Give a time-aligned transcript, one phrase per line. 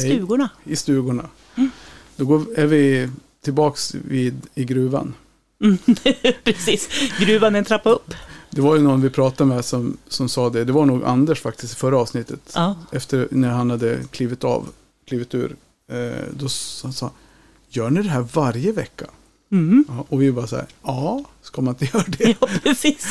[0.00, 0.48] Stugorna.
[0.64, 1.26] i stugorna.
[1.56, 1.70] Mm.
[2.16, 3.08] Då går, är vi
[3.44, 5.14] tillbaks vid, i gruvan.
[6.44, 8.14] Precis, gruvan en trappa upp.
[8.50, 10.64] Det var ju någon vi pratade med som, som sa det.
[10.64, 12.40] Det var nog Anders faktiskt i förra avsnittet.
[12.54, 14.68] Ja, Efter när han hade klivit av,
[15.08, 15.56] klivit ur.
[15.92, 17.10] Eh, då s- han sa
[17.68, 19.04] Gör ni det här varje vecka?
[19.52, 19.84] mm.
[20.08, 22.36] Och vi bara så här, ja, ska man inte göra det?
[22.40, 23.06] ja precis.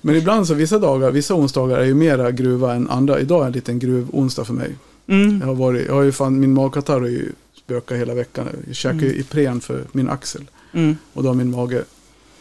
[0.00, 3.20] Men ibland så vissa dagar, vissa onsdagar är ju mera gruva än andra.
[3.20, 4.74] Idag är en liten gruv-onsdag för mig.
[5.06, 5.40] Mm.
[5.40, 8.48] Jag har varit, jag har ju fan, min magkatarr har ju spökat hela veckan.
[8.66, 10.42] Jag käkar ju Ipren för min axel.
[10.72, 10.96] Mm.
[11.12, 11.84] Och då har min mage,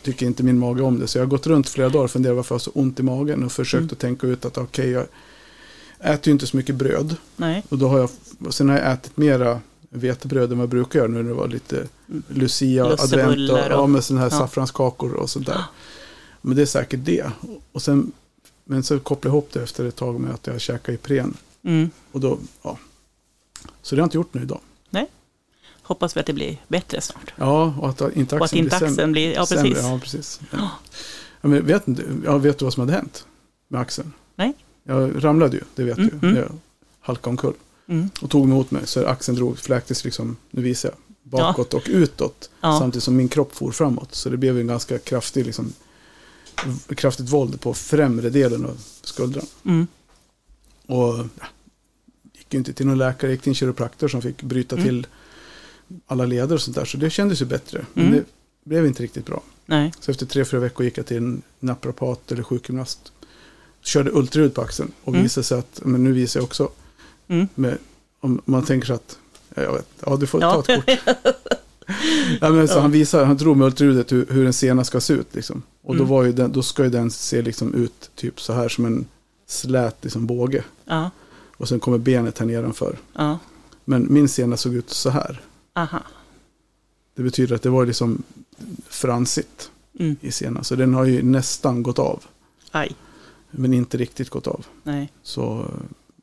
[0.02, 1.08] tycker inte min mage om det.
[1.08, 3.04] Så jag har gått runt flera dagar och funderat varför jag har så ont i
[3.04, 3.44] magen.
[3.44, 3.90] Och försökt Mm.
[3.94, 5.06] att tänka ut att okej, jag
[6.00, 7.16] äter ju inte så mycket bröd.
[7.38, 7.64] Nej.
[7.70, 8.10] Och då har jag,
[8.46, 11.34] och sen har jag ätit mera vetebröd än vad jag brukar göra nu när det
[11.36, 11.88] var lite
[12.28, 14.38] Lucia, advent och, och- ja, med sådana här ja.
[14.40, 15.62] saffranskakor och sånt där.
[16.42, 17.26] Men det är säkert det.
[17.72, 18.12] Och sen,
[18.66, 21.38] men så kopplar jag ihop det efter ett tag med att jag käkar Ipren.
[21.66, 21.90] Mm.
[22.12, 22.78] Och då, ja.
[23.82, 24.60] Så det har jag inte gjort nu idag.
[25.88, 27.34] Hoppas vi att det blir bättre snart.
[27.36, 28.92] Ja, och att inte Och att axeln inte blir sämre.
[28.92, 29.84] axeln blir, ja Sämre, precis.
[29.84, 30.40] Ja, precis.
[30.52, 30.70] Ja.
[31.42, 31.84] Ja, men vet,
[32.26, 33.26] ja, vet du vad som hade hänt
[33.68, 34.14] med axeln?
[34.36, 34.54] Nej.
[34.84, 36.28] Jag ramlade ju, det vet Mm, du.
[36.28, 36.40] mm.
[36.42, 36.52] Jag
[37.00, 37.54] halkade omkull.
[37.88, 38.10] Mm.
[38.22, 40.98] Och tog emot mig, så axeln drog, fläktes liksom, nu visar jag,
[41.32, 42.50] bakåt och utåt.
[42.62, 42.80] Ja.
[42.80, 44.16] Samtidigt som min kropp for framåt.
[44.16, 45.74] Så det blev en ganska kraftig, liksom,
[46.96, 49.46] kraftigt våld på främre delen av skuldran.
[49.66, 49.88] Mm.
[50.86, 51.46] Och ja,
[52.56, 54.88] ju inte till någon läkare, gick till en kiropraktor som fick bryta Mm.
[54.88, 55.08] till
[56.08, 56.86] alla leder och sånt där.
[56.86, 57.86] Så det kändes ju bättre.
[57.94, 58.16] Men Mm.
[58.20, 58.26] det
[58.70, 59.42] blev inte riktigt bra.
[59.66, 59.94] Nej.
[60.00, 63.12] Så efter tre, fyra veckor gick jag till en naprapat eller sjukgymnast.
[63.82, 65.24] Körde ultraljud på axeln och Mm.
[65.24, 66.70] visade sig att, men nu visar jag också,
[67.28, 67.48] Mm.
[67.56, 67.78] med,
[68.20, 69.18] om man tänker sig att,
[69.56, 70.62] ja, jag vet, ja du får Ja.
[70.62, 71.16] ta ett kort.
[72.42, 72.82] ja, men så Ja.
[72.82, 75.36] Han visar, han drog med ultraljudet hur, hur en sena ska se ut.
[75.36, 75.62] Liksom.
[75.84, 76.10] Och då, Mm.
[76.10, 79.06] var ju den, då ska ju den se liksom ut typ så här som en
[79.48, 80.64] slät liksom, båge.
[80.86, 81.10] Ja.
[81.58, 82.98] Och sen kommer benet här nedanför.
[83.14, 83.40] Ja.
[83.86, 85.42] Men min sena såg ut så här.
[85.74, 86.00] Aha.
[87.16, 88.24] Det betyder att det var liksom
[88.90, 90.16] fransigt Mm.
[90.22, 90.64] i senan.
[90.64, 92.24] Så den har ju nästan gått av.
[92.72, 92.96] Aj.
[93.52, 94.66] Men inte riktigt gått av.
[94.84, 95.12] Nej.
[95.24, 95.72] Så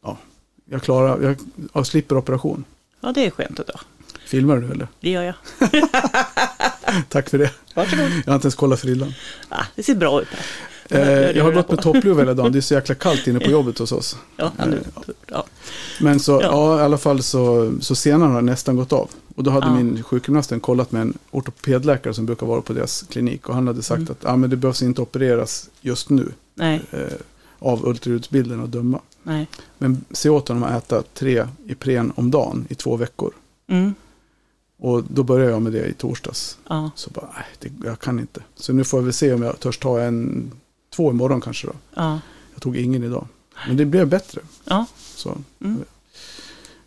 [0.03, 0.19] ja,
[0.65, 1.37] jag klarar, jag,
[1.75, 2.64] jag slipper operation.
[3.00, 3.81] Ja, det är skönt idag.
[4.26, 4.88] Filmar du eller?
[5.00, 5.34] Det gör jag.
[7.09, 7.50] Tack för det.
[7.75, 8.10] Varsågod.
[8.25, 9.12] Jag har inte ens kollat frillan.
[9.49, 10.47] Ah, det ser bra ut här.
[10.92, 12.53] Eh, det jag har gått med toppluva hela dagen.
[12.53, 14.16] Det är så jäkla kallt inne på jobbet hos oss.
[14.36, 14.82] Ja, nu,
[15.26, 15.44] ja.
[16.00, 16.41] Men så, ja.
[16.42, 16.78] Ja.
[16.80, 19.10] i alla fall så, så senan har nästan gått av.
[19.34, 19.75] Och då hade Ja.
[19.75, 23.48] min sjukgymnasten kollat med en ortopedläkare som brukar vara på deras klinik.
[23.48, 24.12] Och han hade sagt Mm.
[24.12, 26.28] att ah, men det behövs inte opereras just nu.
[26.54, 26.98] Nej, Eh,
[27.58, 29.00] av ultraljudsbilden att döma.
[29.22, 29.48] nej.
[29.78, 33.32] Men se åt honom att äta tre Ipren om dagen i två veckor.
[33.69, 33.94] Mm.
[34.78, 36.58] Och då började jag med det i torsdags.
[36.69, 36.91] Ja.
[36.94, 38.41] Så bara, nej, det, jag kan inte.
[38.56, 40.52] Så nu får jag väl se om jag törs ta en,
[40.97, 41.72] två imorgon kanske då.
[41.94, 42.20] Ja.
[42.54, 43.26] Jag tog ingen idag.
[43.66, 44.41] Men det blev bättre.
[44.64, 44.86] Ja.
[45.16, 45.84] Så, Mm.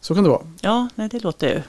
[0.02, 0.42] så kan det vara.
[0.62, 1.62] Ja, nej, det låter ju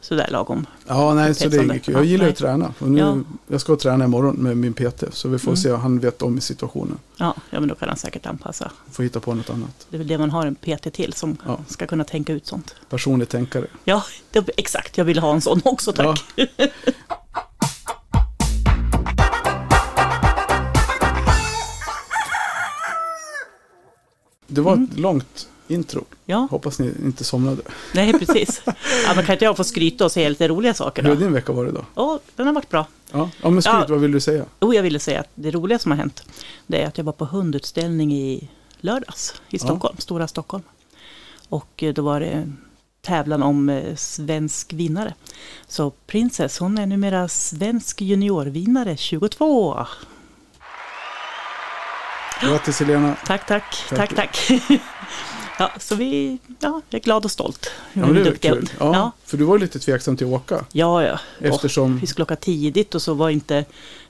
[0.00, 0.66] sådär lagom.
[0.86, 1.94] Ja, nej, så det är inget kul.
[1.94, 2.74] Jag Ja, gillar ju att träna.
[2.78, 3.18] Och nu, Ja.
[3.46, 5.04] Jag ska träna imorgon med min PT.
[5.12, 5.56] Så vi får Mm.
[5.56, 6.98] se vad han vet om situationen.
[7.16, 8.70] Ja, ja, men då kan han säkert anpassa.
[8.90, 9.86] Får hitta på något annat.
[9.90, 11.58] Det är väl det man har en PT till som Ja.
[11.68, 12.74] ska kunna tänka ut sånt.
[12.90, 13.66] Personlig tänkare.
[13.84, 14.98] Ja, det, exakt.
[14.98, 16.24] Jag vill ha en sån också, tack.
[24.58, 24.88] Det var Mm.
[24.92, 26.04] ett långt intro.
[26.26, 27.62] Ja, Hoppas ni inte somnade.
[27.94, 28.62] nej precis.
[29.06, 31.32] Ja, men kan inte jag få skryta och säga lite roliga saker Hur har din
[31.32, 31.84] vecka varit då?
[31.94, 32.86] Ja, den har varit bra.
[33.12, 33.86] Ja, ja men skryt, Ja.
[33.88, 34.44] vad vill du säga?
[34.60, 36.22] Jo, jag ville säga att det roliga som har hänt,
[36.66, 38.48] det är att jag var på hundutställning i
[38.80, 39.58] lördags i Ja.
[39.58, 40.62] Stockholm, Stora Stockholm.
[41.48, 42.52] Och eh, då var det
[43.02, 45.14] tävlan om eh, svensk vinnare.
[45.68, 49.86] Så Princess, hon är numera svensk juniorvinnare 22.
[52.40, 53.16] Grattis Helena.
[53.26, 54.14] Tack, tack, Tack.
[54.14, 54.38] tack,
[55.58, 57.70] ja, så vi, ja, jag är glad och stolt.
[57.92, 58.70] Ja, det är kul.
[58.78, 60.64] Ja, Ja, För du var lite tveksam till att åka.
[60.72, 61.18] ja, ja.
[61.40, 61.98] Eftersom...
[61.98, 63.64] Vi skulle åka tidigt och så var inte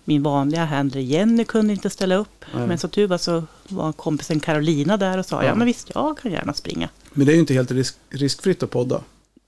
[0.05, 2.45] min vanliga handler Jenny kunde inte ställa upp.
[2.55, 2.67] Nej.
[2.67, 5.49] Men som tur var så var kompisen Carolina där och sa Ja.
[5.49, 6.89] ja men visst jag kan gärna springa.
[7.13, 9.01] Men det är ju inte helt risk, riskfritt att podda.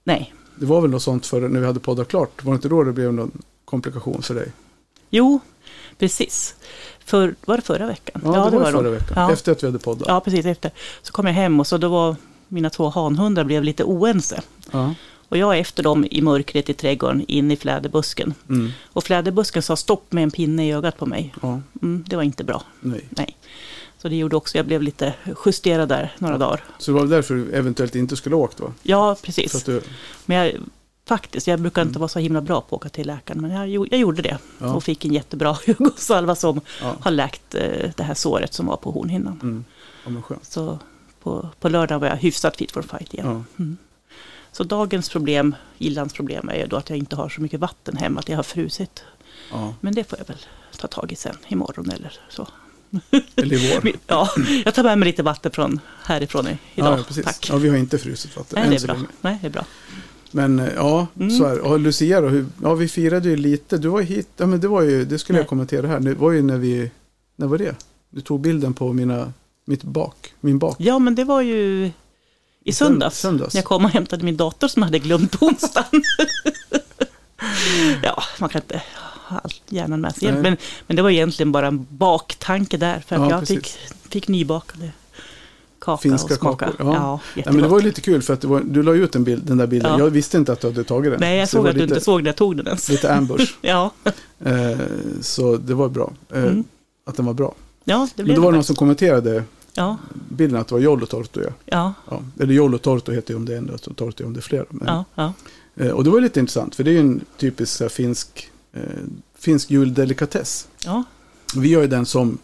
[0.05, 2.44] Nej, Det var väl något sånt för när vi hade poddat klart.
[2.44, 3.31] Var det inte då det blev någon
[3.65, 4.53] komplikation för dig?
[5.11, 5.41] jo
[5.99, 6.55] precis.
[7.10, 8.22] För, var det förra veckan?
[8.24, 8.82] Ja, det var, nog.
[8.82, 9.12] förra veckan.
[9.16, 9.32] Ja.
[9.32, 10.08] Efter att vi hade poddat.
[10.08, 10.70] Ja, precis efter.
[11.02, 12.16] Så kom jag hem och så då var
[12.48, 14.40] mina två hanhundar blev lite oense.
[14.70, 14.94] Ja.
[15.28, 18.34] Och jag är efter dem i mörkret i trädgården in i fläderbusken.
[18.48, 18.70] Mm.
[18.86, 21.34] Och fläderbusken sa stopp med en pinne i ögat på mig.
[21.42, 21.60] ja.
[21.82, 22.62] Mm, det var inte bra.
[22.80, 23.04] Nej.
[23.10, 23.36] Nej.
[23.98, 25.14] Så det gjorde också, jag blev lite
[25.46, 26.64] justerad där några dagar.
[26.78, 28.72] Så det var därför du eventuellt inte skulle ha åkt va?
[28.82, 29.64] Ja, precis.
[29.64, 29.80] du...
[30.26, 30.52] Men jag,
[31.14, 33.40] faktiskt, jag brukar inte vara så himla bra på att åka till läkaren.
[33.42, 34.38] Men jag, jag gjorde det.
[34.58, 34.74] Ja.
[34.74, 36.96] Och fick en jättebra ögonsalva som Ja.
[37.00, 39.40] har läkt eh, det här såret som var på hornhinnan.
[39.42, 39.64] Mm.
[40.28, 40.36] Ja.
[40.42, 40.78] Så
[41.22, 43.44] på, på lördag var jag hyfsat fit for fight igen.
[43.58, 43.76] Mm.
[44.52, 48.20] Så dagens problem, Gillans problem, är då att jag inte har så mycket vatten hemma,
[48.20, 49.04] att jag har frusit.
[49.80, 50.36] Men det får jag väl
[50.78, 52.46] ta tag i sen, imorgon eller så.
[53.36, 53.92] Eller i vår.
[54.06, 54.28] Ja,
[54.64, 56.98] jag tar med mig lite vatten från härifrån i- idag.
[56.98, 57.24] Ja, precis.
[57.24, 57.48] Tack.
[57.50, 58.94] Ja, vi har inte frusit vatten Nej, än det är så bra.
[58.94, 59.06] länge.
[59.20, 59.64] Nej, det är bra.
[60.31, 61.31] Men eh, ja, Mm.
[61.31, 61.59] så är.
[61.61, 63.79] Och Lucia då, hur, ja vi firade ju lite.
[63.79, 65.49] Du var hit, ja men det var ju, det skulle jag Nej.
[65.49, 66.00] kommentera här.
[66.00, 66.91] Det var ju när vi,
[67.37, 67.75] när var det?
[68.11, 69.32] Du tog bilden på mina,
[69.65, 70.77] mitt bak, min bak.
[70.79, 71.91] Ja, men det var ju
[72.65, 73.19] i söndags.
[73.21, 73.55] Söndags.
[73.55, 76.03] När jag kom och hämtade min dator som jag hade glömt på onsdagen.
[78.03, 78.82] ja, man kan inte
[79.29, 80.32] ha allt hjärnan med sig.
[80.32, 80.56] Men,
[80.87, 83.00] men det var egentligen bara en baktanke där.
[83.06, 83.56] För att Ja, jag precis.
[83.59, 84.91] fick, fick nybakade
[85.81, 86.67] kaka Finska och smaka.
[86.67, 86.94] kakor, Ja,
[87.35, 87.43] ja.
[87.44, 89.43] ja, men det var lite kul för att det var, du la ut en bild,
[89.44, 89.93] den där bilden.
[89.93, 89.99] Ja.
[89.99, 91.21] Jag visste inte att du hade tagit den.
[91.21, 92.88] Nej, jag Så det såg att du lite, inte såg när jag tog den ens.
[92.88, 93.55] Lite ambush.
[93.61, 93.91] Ja,
[94.44, 94.79] eh,
[95.21, 96.12] så det var bra.
[96.32, 96.65] Eh, Mm.
[97.06, 97.55] Att den var bra.
[97.85, 99.44] ja det Men blev då var det det någon som kommenterade
[99.75, 99.97] Ja,
[100.29, 101.41] bilden att det var Jollo Torto.
[101.41, 101.50] Ja.
[101.65, 102.23] ja, Ja.
[102.41, 104.65] Eller Jollo Torto heter ju om det är en och Torto om det är flera.
[104.71, 105.32] Men, ja,
[105.77, 108.82] eh, och det var lite intressant för det är ju en typisk här, finsk, eh,
[109.38, 110.69] finsk juldelikatess.
[110.85, 111.05] ja.
[111.56, 112.38] Vi gör ju den som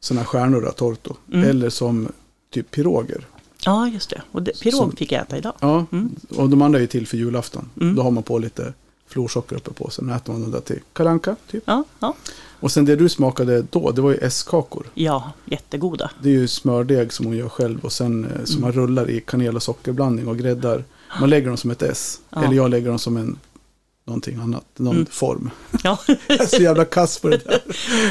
[0.00, 1.16] sådana stjärnor, då, torto.
[1.32, 1.48] Mm.
[1.50, 2.08] Eller som
[2.54, 3.26] typ piroger.
[3.64, 4.22] ja just det.
[4.32, 5.52] Och det, pirog Som- fick jag äta idag.
[5.60, 6.14] Ja, Mm.
[6.36, 7.68] och de andra är till för julafton.
[7.80, 7.94] Mm.
[7.94, 8.72] Då har man på lite
[9.08, 9.90] florsocker uppe på.
[9.90, 11.62] Sen äter man den där till kalanka typ.
[11.66, 12.14] Ja, ja.
[12.60, 14.86] Och sen det du smakade då, det var ju S-kakor.
[14.94, 16.10] ja, jättegoda.
[16.22, 18.60] Det är ju smördeg som hon gör själv och sen eh, som Mm.
[18.60, 20.84] man rullar i kanel och sockerblandning och gräddar.
[21.20, 22.20] Man lägger dem som ett S.
[22.30, 22.44] Ja.
[22.44, 23.38] Eller jag lägger dem som en
[24.06, 25.06] någonting annat, någon Mm.
[25.06, 25.50] form.
[25.84, 27.60] Ja, Jag är så jävla kass på det där.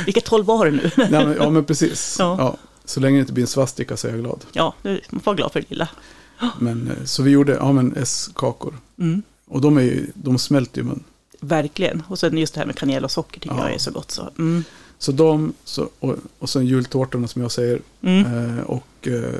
[0.06, 0.92] vilket håll var det nu?
[0.98, 2.16] Nej, men, ja men precis.
[2.20, 2.58] Ja.
[2.86, 4.46] Så länge det inte blir en svastika så är jag glad.
[4.52, 5.90] Ja, man får vara glad för det lilla.
[6.60, 8.78] Men, eh, så vi gjorde ja, men S-kakor.
[9.00, 9.22] Mm.
[9.46, 11.04] Och de, är ju, de smälter ju i mun.
[11.40, 12.04] Verkligen.
[12.08, 13.64] Och sen just det här med kanel och socker tycker Ja.
[13.64, 14.12] jag är så gott.
[14.12, 14.30] Så.
[14.38, 14.64] Mm.
[14.98, 17.82] Så de, så, och, och sen jultårtorna som jag säger.
[18.02, 18.58] Mm.
[18.58, 19.34] Eh, och eh,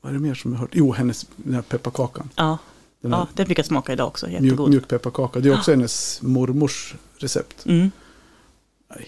[0.00, 0.70] vad är det mer som jag hört?
[0.72, 2.30] Jo, hennes den här pepparkakan.
[2.36, 2.58] Ja.
[3.00, 4.28] Den ja, den fick jag smaka idag också.
[4.30, 4.70] Jättegod.
[4.70, 5.40] mjuk pepparkaka.
[5.40, 7.66] Det är också hennes mormors recept.
[7.66, 7.90] Mm.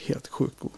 [0.06, 0.72] Helt sjukt god.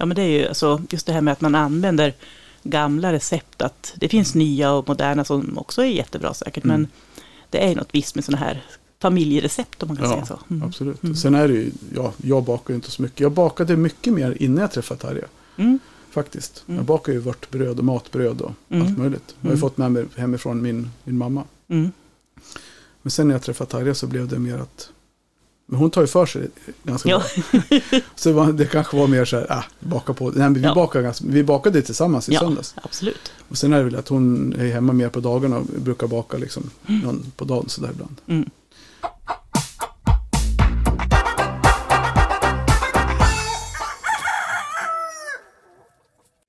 [0.00, 2.14] Ja, men det är ju alltså, just det här med att man använder
[2.62, 3.62] gamla recept.
[3.62, 6.64] Att det finns nya och moderna som också är jättebra säkert.
[6.64, 6.80] Mm.
[6.80, 6.88] Men
[7.50, 8.64] det är något visst med sådana här
[8.98, 10.38] familjerecept om man kan Ja, säga så.
[10.50, 10.68] Mm.
[10.68, 11.02] Absolut.
[11.02, 11.16] Mm.
[11.16, 13.20] Sen är det ju, ja, jag bakar ju inte så mycket.
[13.20, 15.24] Jag bakade mycket mer innan jag träffade Tarja.
[15.56, 15.78] Mm.
[16.10, 16.64] Faktiskt.
[16.68, 16.76] Mm.
[16.76, 18.86] Jag bakar ju vörtbröd och matbröd och Mm.
[18.86, 19.34] allt möjligt.
[19.40, 21.44] Jag har ju fått med mig hemifrån min, min mamma.
[21.68, 21.92] Mm.
[23.02, 24.90] Men sen när jag träffade Tarja så blev det mer att
[25.70, 26.48] men hon tar ju för sig
[26.82, 27.22] ganska Ja.
[27.68, 27.80] bra.
[28.16, 30.24] Så det, det kanske var mer så här, ah, baka på.
[30.30, 30.74] Nej, men vi, Ja.
[30.74, 32.74] bakade ganska, vi bakade tillsammans i ja, söndags.
[32.82, 33.32] absolut.
[33.48, 36.36] Och sen är det väl att hon är hemma mer på dagarna och brukar baka
[36.38, 38.16] liksom någon på dagen sådär ibland.
[38.26, 38.50] Mm.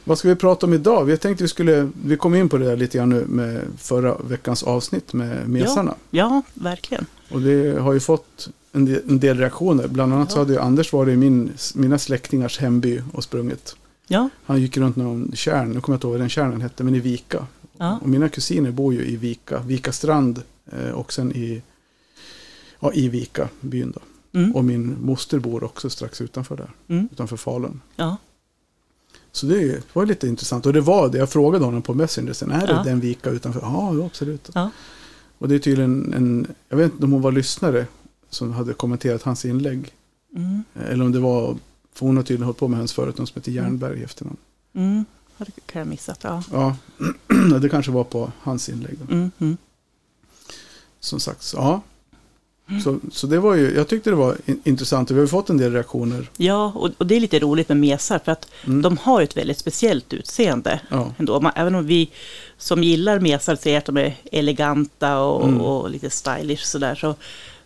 [0.04, 1.06] Vad ska vi prata om idag?
[1.06, 4.18] Vi tänkte vi skulle, vi kom in på det där lite grann nu med förra
[4.18, 5.96] veckans avsnitt med mesarna.
[6.10, 7.06] Ja, verkligen.
[7.32, 9.88] Och det har ju fått en del, reaktioner.
[9.88, 10.42] Bland annat så Ja.
[10.42, 13.76] hade ju Anders varit i min, mina släktingars hemby och sprungit.
[14.08, 16.84] Ja, Han gick runt någon kärn, nu kommer jag inte ihåg vad den kärnen hette,
[16.84, 17.48] men i Vika.
[17.78, 18.00] ja.
[18.02, 21.62] Och mina kusiner bor ju i Vika, Vika strand eh, och sen i,
[22.80, 24.00] ja, i Vika, byn då.
[24.40, 24.56] Mm.
[24.56, 27.10] Och min moster bor också strax utanför där, Mm.
[27.12, 27.82] utanför Falun.
[27.96, 28.18] ja.
[29.34, 30.66] Så det var lite intressant.
[30.66, 32.84] Och det var det, jag frågade honom på Messenger sen, är det Ja.
[32.84, 33.60] den Vika utanför?
[33.62, 34.50] Ja, absolut.
[34.54, 34.70] Ja.
[35.38, 37.86] Och det är tydligen en, jag vet inte om hon var lyssnare
[38.32, 39.92] som hade kommenterat hans inlägg.
[40.36, 40.64] Mm.
[40.90, 41.58] Eller om det var,
[41.94, 44.38] för hon har tydligen hållit på med hans företag som heter Jernberg i efternamn.
[44.76, 45.06] Mm.
[45.38, 46.20] Det kan jag missat.
[46.24, 46.44] Ja.
[46.52, 46.76] Ja,
[47.62, 48.98] det kanske var på hans inlägg.
[49.10, 49.32] Mm.
[49.40, 49.58] Mm.
[51.00, 51.82] Som sagt, ja.
[52.84, 55.50] Så, så det var ju, jag tyckte det var in, intressant och vi har fått
[55.50, 56.30] en del reaktioner.
[56.38, 58.82] Ja, och, och det är lite roligt med mesar för att Mm.
[58.82, 60.82] de har ett väldigt speciellt utseende.
[60.90, 61.40] Ja, Ändå.
[61.42, 62.12] Man, även om vi
[62.58, 65.62] som gillar mesar säger att de är eleganta och, Mm.
[65.62, 67.16] och lite stylish sådär så,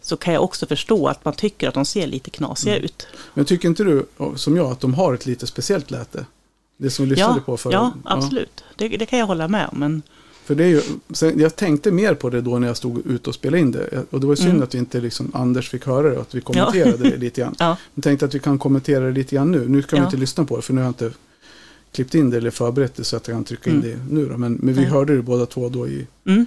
[0.06, 2.86] så kan jag också förstå att man tycker att de ser lite knasiga Mm.
[2.86, 3.08] ut.
[3.34, 6.26] men tycker inte du, som jag, att de har ett lite speciellt läte?
[6.78, 7.74] Det som vi lyssnade Ja, på förra.
[7.74, 8.64] ja, absolut.
[8.76, 9.80] Det, det kan jag hålla med om.
[9.80, 10.02] Men,
[10.46, 10.82] För det är ju,
[11.14, 14.04] sen, jag tänkte mer på det då när jag stod ute och spelade in det.
[14.10, 14.64] Och det var synd Mm.
[14.64, 17.56] att vi inte liksom, Anders fick höra det och att vi kommenterade det lite grann.
[17.60, 19.68] ja, Jag tänkte att vi kan kommentera det lite grann nu.
[19.68, 20.06] Nu kan vi Ja.
[20.06, 21.12] inte lyssna på det för nu har jag inte
[21.92, 23.88] klippt in det eller förberett det så att jag kan trycka in Mm.
[23.90, 24.26] det nu.
[24.30, 24.38] Då.
[24.38, 26.46] Men, men vi hörde det båda två då i, mm.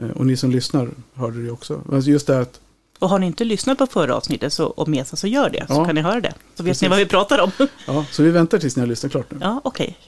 [0.00, 1.80] eh, och ni som lyssnar hörde det också.
[1.92, 2.60] Alltså just det att,
[3.04, 5.66] Och har ni inte lyssnat på förra avsnittet så, om mesa så gör det.
[5.68, 5.84] Så Ja.
[5.84, 6.34] kan ni höra det.
[6.54, 6.82] Så vet Precis.
[6.82, 7.50] ni vad vi pratar om.
[7.86, 9.38] ja, så vi väntar tills ni har lyssnat klart nu.
[9.40, 9.98] ja, okej.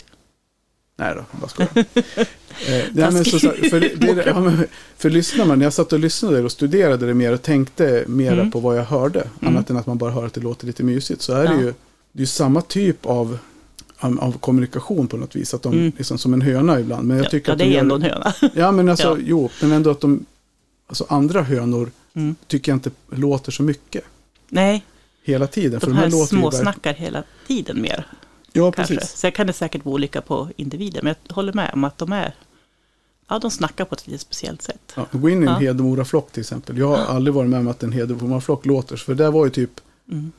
[0.99, 1.71] Nej då, jag bara skojar.
[1.76, 5.73] eh, nej, men så, så, för, det, det, ja, men, för lyssnar man, när jag
[5.73, 8.50] satt och lyssnade och studerade det mer och tänkte mera Mm.
[8.50, 9.55] på vad jag hörde, Mm.
[9.57, 11.61] annat än att man bara hör att det låter lite mysigt, så är det Ja.
[11.61, 11.75] ju
[12.12, 13.38] det är samma typ av,
[14.00, 15.55] av, kommunikation på något vis.
[15.55, 15.93] Att de, Mm.
[15.99, 17.09] liksom som en höna ibland.
[17.09, 18.33] Men jag Ja, tycker ja, att det de är ändå en höna.
[18.55, 19.17] Ja, men alltså, Ja.
[19.21, 20.26] jo, men ändå att de,
[20.88, 22.35] alltså andra hönor Mm.
[22.46, 24.04] tycker jag inte låter så mycket
[24.49, 24.85] Nej,
[25.23, 25.80] hela tiden.
[25.85, 28.06] de här låter ju verk- småsnackar hela tiden mer.
[28.52, 28.94] Ja, Kanske.
[28.96, 29.16] precis.
[29.16, 32.12] Sen kan det säkert vara olika på individer, men jag håller med om att de
[32.12, 32.35] är
[33.28, 34.92] Ja, de snackar på ett lite speciellt sätt.
[34.96, 35.58] Ja, gå in i en Ja.
[35.58, 36.78] Hedemoraflock till exempel.
[36.78, 38.96] Jag har aldrig varit med om att en Hedemoraflock låter.
[38.96, 39.70] För det var ju typ,
[40.11, 40.32] Mm.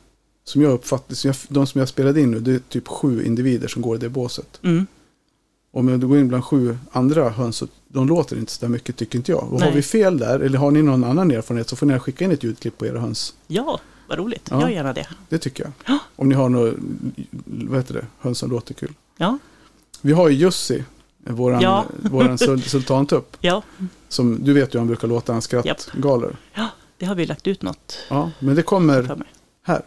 [0.43, 3.81] som jag uppfattade, de som jag spelade in nu, det är typ sju individer som
[3.81, 4.59] går i det båset.
[4.63, 4.87] Mm.
[5.71, 9.17] Om du går in bland sju andra höns, de låter inte så där mycket tycker
[9.17, 9.53] inte jag.
[9.53, 12.25] Och har vi fel där, eller har ni någon annan erfarenhet så får ni skicka
[12.25, 13.33] in ett ljudklipp på era höns.
[13.47, 14.47] Ja, vad roligt.
[14.51, 14.61] Ja.
[14.61, 15.07] Gör gärna det.
[15.29, 15.71] Det tycker jag.
[15.85, 15.99] Ja.
[16.15, 16.73] Om ni har något,
[17.45, 18.93] vad heter det, höns som låter kul.
[19.17, 19.37] Ja,
[20.01, 20.83] Vi har ju Jussi,
[21.23, 21.85] våran, Ja.
[22.11, 23.37] våran sul- sultantupp.
[23.41, 23.63] ja,
[24.09, 26.35] Som du vet ju han brukar låta, han skrattgalor.
[26.53, 29.17] ja, det har vi lagt ut något Ja, men det kommer
[29.63, 29.81] här.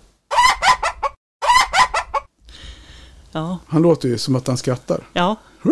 [3.32, 5.00] Ja, Han låter ju som att han skrattar.
[5.12, 5.36] ja.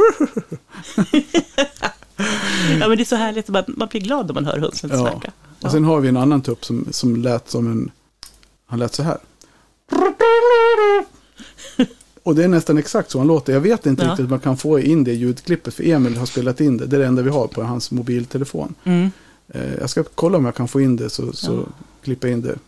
[2.81, 3.49] ja, men det är så härligt.
[3.49, 4.99] Man, man blir glad när man hör hönsen Ja.
[4.99, 5.33] snacka.
[5.63, 7.91] Och sen har vi en annan tupp som, som lät som en...
[8.67, 9.19] Han lät så här.
[12.23, 13.53] Och det är nästan exakt så han låter.
[13.53, 14.11] Jag vet inte Ja.
[14.11, 15.75] riktigt om man kan få in det ljudklippet.
[15.75, 16.87] För Emil har spelat in det.
[16.87, 18.75] Det är det enda vi har på hans mobiltelefon.
[18.85, 19.11] Mm.
[19.49, 21.73] Eh, jag ska kolla om jag kan få in det så, så Ja.
[22.03, 22.59] klippa in det.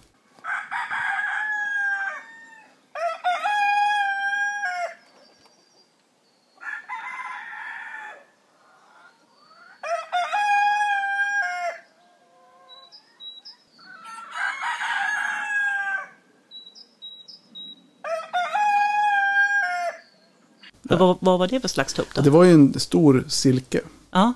[20.91, 22.21] Men Vad, vad var det för slags tupp då?
[22.23, 23.81] Det var ju en stor silke.
[24.11, 24.33] Ja,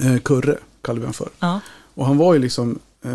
[0.00, 1.28] Eh, kurre kallar vi honom för.
[1.38, 1.60] ja,
[1.94, 3.10] Och han var ju liksom eh,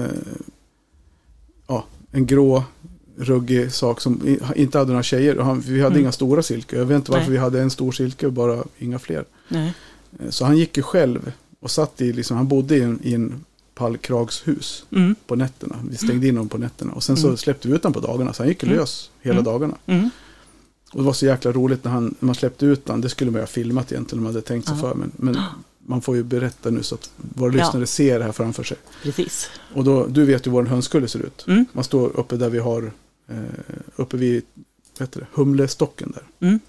[1.67, 2.63] ja, en grå,
[3.17, 5.37] ruggig sak som inte hade några tjejer.
[5.37, 6.01] Och han, vi hade Mm.
[6.01, 6.75] inga stora silke.
[6.77, 7.31] Jag vet inte varför Nej.
[7.31, 9.25] vi hade en stor silke och bara inga fler.
[9.47, 9.73] nej,
[10.19, 13.13] Eh, Så han gick ju själv och satt i, liksom, han bodde i en, i
[13.13, 15.75] en pallkragshus mm, på nätterna.
[15.89, 16.91] Vi stängde in honom på nätterna.
[16.93, 17.37] Och sen så Mm.
[17.37, 18.33] släppte vi ut honom på dagarna.
[18.33, 18.75] Så han gick Mm.
[18.75, 19.43] lös hela Mm.
[19.45, 19.77] dagarna.
[20.93, 23.01] Mm, Och det var så jäkla roligt när, han, när man släppte ut honom.
[23.01, 24.81] Det skulle man ju ha filmat egentligen om man hade tänkt sig Ja.
[24.81, 24.95] för.
[24.95, 25.37] Men, men
[25.85, 27.63] man får ju berätta nu så att våra Ja.
[27.65, 28.77] lyssnare ser det här framför sig.
[29.03, 29.49] precis.
[29.73, 31.45] Och då, du vet ju hur vår hönskulle ser ut.
[31.47, 32.91] Mm, Man står uppe där vi har,
[33.27, 33.35] eh,
[33.95, 34.43] uppe vid
[34.97, 36.47] vad heter det, humlestocken där.
[36.47, 36.59] mm,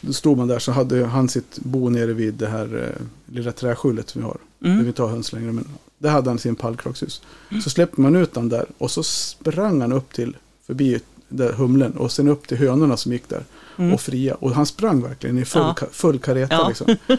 [0.00, 3.52] Då stod man där så hade han sitt bo nere vid det här eh, lilla
[3.52, 4.36] träskjulet som vi har.
[4.58, 5.64] Där vi mm, inte har höns längre, men
[5.98, 7.22] där hade han sin pallkragshus.
[7.50, 7.62] Mm.
[7.62, 11.92] Så släppte man ut den där och så sprang han upp till, förbi där humlen
[11.92, 13.44] och sen upp till hönorna som gick där
[13.78, 13.94] mm.
[13.94, 14.34] och fria.
[14.34, 15.86] Och han sprang verkligen i full, Ja.
[15.92, 16.68] full kareta Ja.
[16.68, 16.96] liksom.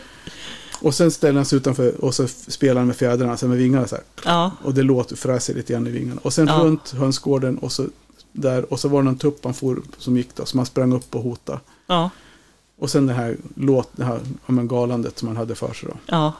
[0.82, 3.88] Och sen ställde han sig utanför och så spelade han med fjädrarna, sen med vingarna
[3.88, 4.04] så här.
[4.26, 6.22] Ja, Och det låter fräser lite grann i vingarna.
[6.24, 7.88] Och sen runt hönsgården och så
[8.32, 8.74] där.
[8.74, 10.46] Och så var det någon tupp han for, som gick då.
[10.46, 11.60] Så man sprang upp och hotade.
[12.80, 16.34] Och sen det här, låt, det här men galandet som han hade för sig då.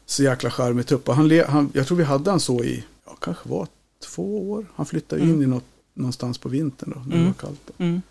[0.05, 1.07] Så jäkla charmig tupp.
[1.07, 3.67] Han, le, han, jag tror vi hade han så i, ja kanske var
[4.15, 4.65] två år.
[4.75, 5.41] Han flyttade in Mm.
[5.41, 5.63] i något,
[5.99, 6.99] någonstans på vintern då.
[6.99, 7.25] När det Mm.
[7.27, 7.71] var kallt.
[7.77, 8.01] Mm,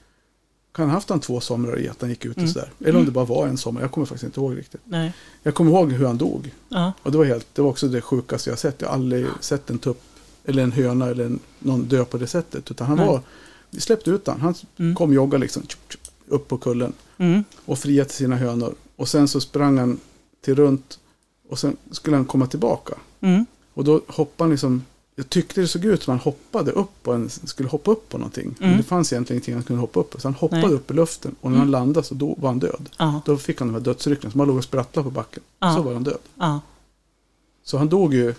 [0.72, 2.52] Kan ha haft han två somrar i att han gick ute Mm.
[2.52, 2.70] sådär.
[2.84, 3.80] Eller om det bara var en sommar.
[3.80, 4.80] Jag kommer faktiskt inte ihåg riktigt.
[4.84, 6.54] nej, Jag kommer ihåg hur han dog.
[6.68, 8.80] ja, Och det var, helt, det var också det sjukaste jag sett.
[8.80, 10.02] Jag har aldrig sett en tupp
[10.44, 12.70] eller en höna eller en, någon dö på det sättet.
[12.70, 13.06] Utan han Nej.
[13.06, 13.20] var,
[13.70, 14.40] vi släppte ut han.
[14.40, 15.62] Han mm, kom jogga liksom
[16.26, 18.74] upp på kullen mm, och fria till sina hönor.
[18.96, 20.00] Och sen så sprang han
[20.40, 20.98] till runt
[21.48, 22.94] och sen skulle han komma tillbaka.
[23.20, 24.84] mm, Och då hoppade han liksom,
[25.20, 28.18] jag tyckte det såg ut som han hoppade upp på en, skulle hoppa upp på
[28.18, 28.54] någonting.
[28.58, 28.78] Men Mm.
[28.80, 30.20] det fanns egentligen ingenting han kunde hoppa upp på.
[30.20, 30.70] Så han hoppade Nej.
[30.74, 31.60] upp i luften och när Mm.
[31.60, 32.88] han landade så då var han död.
[32.98, 35.42] ja, Då fick han de här dödsrycknen som han låg och sprattlade på backen.
[35.60, 35.74] Ja.
[35.76, 36.18] Så var han död.
[36.38, 36.60] ja.
[37.64, 38.34] Så han dog ju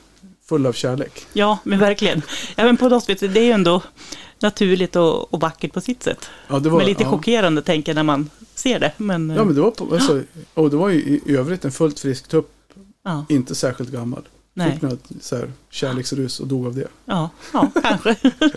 [0.46, 1.26] full av kärlek.
[1.34, 2.22] Ja, men verkligen.
[2.56, 3.82] Ja, men på något sätt, det är ju ändå
[4.40, 6.30] naturligt och, och vackert på sitt sätt.
[6.48, 7.10] Ja, det var, men lite ja.
[7.10, 8.92] chockerande tänker jag när man ser det.
[8.98, 10.22] Men, Ja, men det var, på, alltså,
[10.54, 12.52] och det var ju i övrigt en fullt frisk tupp,
[13.30, 14.24] inte särskilt gammal.
[14.60, 16.88] Nej, Fick något så här, kärleksrus och dog av det.
[17.06, 18.10] ja, ja, kanske.
[18.22, 18.52] ja, nej,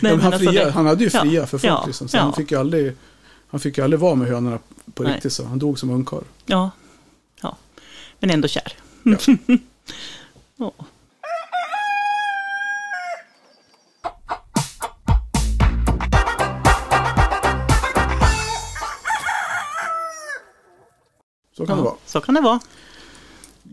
[0.00, 2.16] men han, alltså fria, det- han hade ju ja, fria för folk ja, liksom, så
[2.16, 2.20] ja.
[2.22, 2.96] han fick ju aldrig
[3.50, 4.58] han fick ju aldrig vara med hönorna
[4.94, 5.14] på Nej.
[5.14, 5.44] riktigt så.
[5.44, 6.22] Han dog som ungkarl.
[6.46, 6.70] Ja,
[7.42, 7.56] ja,
[8.20, 8.72] men ändå kär.
[9.02, 9.16] Ja.
[10.56, 10.72] Ja.
[21.56, 21.94] Så kan det vara.
[22.06, 22.60] Så kan det vara.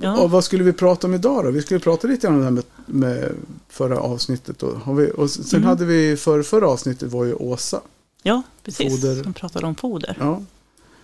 [0.01, 0.17] Ja.
[0.17, 1.51] Och vad skulle vi prata om idag då?
[1.51, 3.31] Vi skulle prata lite grann om det här med, med
[3.69, 4.61] förra avsnittet.
[4.83, 5.67] Har vi, och sen Mm.
[5.69, 7.81] hade vi, för förra avsnittet var ju Åsa.
[8.23, 9.01] ja, precis.
[9.01, 9.23] Foder.
[9.23, 10.17] De pratade om foder.
[10.19, 10.41] Ja.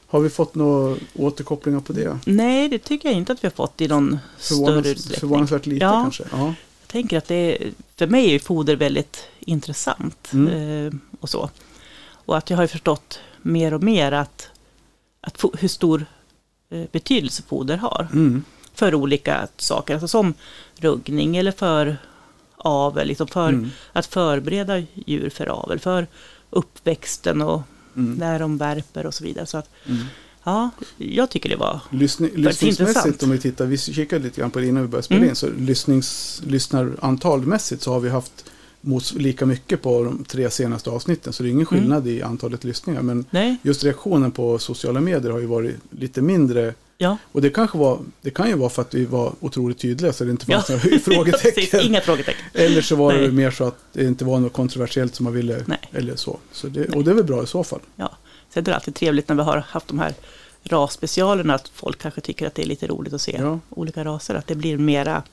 [0.08, 2.20] Har vi fått några återkopplingar på det?
[2.26, 5.20] Nej, det tycker jag inte att vi har fått i någon större Förvånans, utsträckning.
[5.20, 5.92] förvånansvärt lite Ja.
[6.04, 6.24] kanske.
[6.32, 6.46] Ja.
[6.82, 10.30] Jag tänker att det är, för mig är foder väldigt intressant.
[10.34, 10.48] Mm.
[10.88, 11.50] Eh, och så.
[12.26, 14.48] Och att jag har förstått mer och mer att,
[15.22, 16.06] att hur stor
[16.70, 18.08] eh, betydelse foder har.
[18.14, 18.44] Mm.
[18.76, 20.34] För olika saker, alltså som
[20.80, 21.98] ruggning eller för
[22.58, 23.70] avel, liksom för Mm.
[23.94, 26.08] att förbereda djur för avel, för
[26.50, 27.62] uppväxten och
[27.96, 28.14] Mm.
[28.14, 29.46] när de värper och så vidare.
[29.46, 30.04] Så att, Mm.
[30.44, 34.60] ja, jag tycker det var Lyssning, lyssningsmässigt, om vi tittar, vi kikade lite grann på
[34.60, 35.30] det innan vi började spela Mm.
[35.30, 38.46] in, så lyssnings, lyssnarantalmässigt så har vi haft
[38.86, 41.82] mot, lika mycket på de tre senaste avsnitten, så det är ingen Mm.
[41.82, 43.02] skillnad i antalet lyssningar.
[43.02, 46.74] Men Nej, just reaktionen på sociala medier har ju varit lite mindre.
[46.98, 47.18] ja.
[47.32, 50.24] Och det kanske var, det kan ju vara för att vi var otroligt tydliga så
[50.24, 50.76] det inte fanns ja.
[50.84, 51.80] några frågetecken.
[51.82, 52.46] Inga frågetecken.
[52.54, 53.32] Eller så var det Nej.
[53.32, 55.80] mer så att det inte var något kontroversiellt som man ville, Nej.
[55.92, 56.40] eller så.
[56.52, 57.80] så det, och det är väl bra i så fall.
[57.96, 58.18] Ja.
[58.54, 60.14] Sen är det alltid trevligt när vi har haft de här
[60.64, 63.60] rasspecialerna, att folk kanske tycker att det är lite roligt att se Ja.
[63.70, 65.24] olika raser, att det blir mera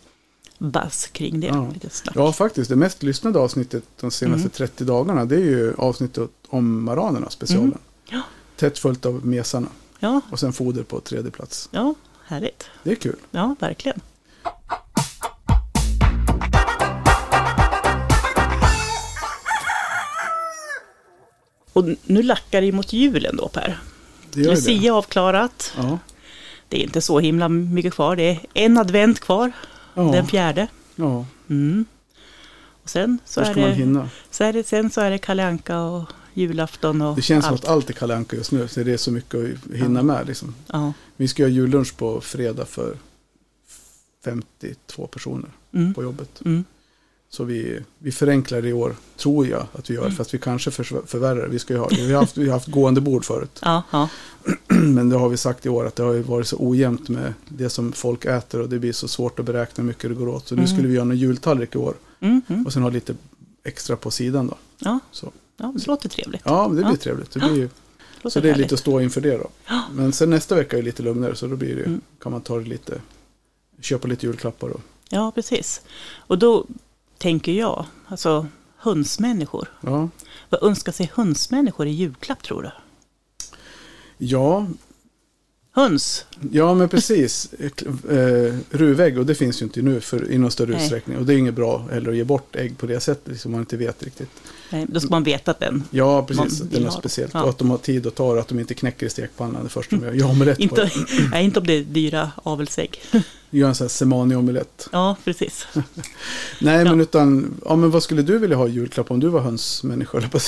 [0.60, 1.46] buzz kring det.
[1.46, 1.72] Ja.
[2.14, 2.70] Ja, faktiskt.
[2.70, 4.50] Det mest lyssnade avsnittet de senaste Mm.
[4.50, 7.64] 30 dagarna, det är ju avsnittet om maranerna, specialen.
[7.66, 7.78] Mm.
[8.10, 8.22] Ja.
[8.56, 9.68] Tätt följt av mesarna.
[10.00, 11.68] ja, Och sen foder på tredje plats.
[11.72, 11.94] ja,
[12.26, 12.64] härligt.
[12.82, 13.16] Det är kul.
[13.30, 14.00] Ja, verkligen.
[21.72, 23.78] Och nu lackar det mot julen då Per.
[24.32, 24.70] Det gör ju det.
[24.70, 25.72] Lucia avklarat.
[25.76, 25.98] Ja.
[26.68, 28.16] Det är inte så himla mycket kvar.
[28.16, 29.52] Det är en advent kvar,
[30.06, 30.12] Ja.
[30.12, 30.66] den fjärde.
[30.96, 31.26] ja.
[31.50, 31.84] Mm.
[32.82, 36.08] Och sen så är, det, så är det, sen så är det Kalle Anka och
[36.34, 37.64] julafton och Det känns som allt.
[37.64, 38.68] att allt är Kalle Anka just nu.
[38.68, 40.02] Så det är så mycket att hinna Ja.
[40.04, 40.26] med.
[40.26, 40.54] Liksom.
[40.66, 40.92] Ja.
[41.16, 42.96] Vi ska göra jullunch på fredag för
[44.24, 45.94] 52 personer Mm.
[45.94, 46.40] på jobbet.
[46.44, 46.64] Mm.
[47.32, 50.10] Så vi, vi förenklar i år, tror jag att vi gör.
[50.10, 51.48] Fast vi kanske för, förvärrar.
[51.48, 53.58] Vi, ska ju ha, vi, har haft, vi har haft gående bord förut.
[53.62, 54.08] Ja, ja.
[54.68, 57.70] Men det har vi sagt i år att det har varit så ojämnt med det
[57.70, 60.48] som folk äter och det blir så svårt att beräkna hur mycket det går åt.
[60.48, 60.68] Så nu Mm.
[60.74, 62.66] skulle vi göra en jultallrik i år Mm, mm.
[62.66, 63.14] och sen ha lite
[63.64, 64.56] extra på sidan då.
[64.78, 64.98] ja.
[65.12, 65.32] Så.
[65.56, 66.42] ja det låter trevligt.
[66.44, 66.96] Ja, det blir Ja.
[66.96, 67.30] trevligt.
[67.30, 67.68] Det blir ju,
[68.24, 68.56] så det är härligt.
[68.64, 69.50] lite att stå inför det då.
[69.92, 72.00] Men sen nästa vecka är det lite lugnare så då blir det, Mm.
[72.22, 73.00] kan man ta det lite,
[73.80, 74.80] köpa lite julklappar och
[75.12, 75.80] Ja, precis.
[76.16, 76.66] Och då
[77.20, 79.68] tänker jag, alltså hönsmänniskor.
[79.80, 80.08] ja.
[80.48, 82.70] Vad önskar sig hönsmänniskor i julklapp tror du?
[84.18, 84.66] Ja,
[85.72, 86.26] Höns?
[86.52, 87.52] ja men precis.
[88.10, 90.82] Eh, ruvägg och det finns ju inte nu för, i någon större Nej.
[90.82, 91.18] utsträckning.
[91.18, 93.60] Och det är inget bra heller att ge bort ägg på det sättet som man
[93.60, 94.30] inte vet riktigt.
[94.70, 95.84] Nej, då ska man veta att den...
[95.90, 96.58] Ja, precis.
[96.58, 97.34] Det är speciellt.
[97.34, 97.42] Ja.
[97.42, 99.68] Och att de har tid att ta det, att de inte knäcker i stekpannan det
[99.70, 100.12] första de gör.
[100.12, 100.90] Jag har omelett på Inte, det.
[101.30, 103.00] nej, inte om det är dyra avelsägg.
[103.52, 104.88] Gör en sån här semani-omelett.
[104.92, 105.66] Ja, precis.
[106.60, 106.84] Nej, Ja.
[106.84, 110.20] men utan, ja men vad skulle du vilja ha i julklapp om du var hönsmänniska?
[110.28, 110.38] på?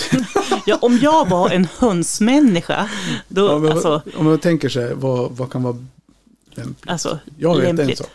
[0.67, 2.89] Ja, om jag var en hönsmänniska,
[3.29, 5.85] då, Ja, men, alltså, Om man tänker sig, vad, vad kan vara
[6.55, 6.91] lämpligt?
[6.91, 7.99] alltså, Jag vet en lämpligt.
[7.99, 8.11] sak.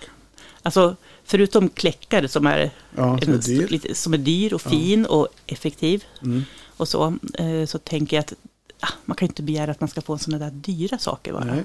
[0.63, 0.95] Alltså,
[1.27, 3.67] förutom kläckare som är, Ja, som är dyr.
[3.67, 4.69] Lite, som är dyr och Ja.
[4.69, 6.43] fin och effektiv Mm.
[6.77, 8.33] och så, eh, så tänker jag att
[8.79, 11.43] ah, man kan inte begära att man ska få sådana där dyra saker bara.
[11.45, 11.63] Nej.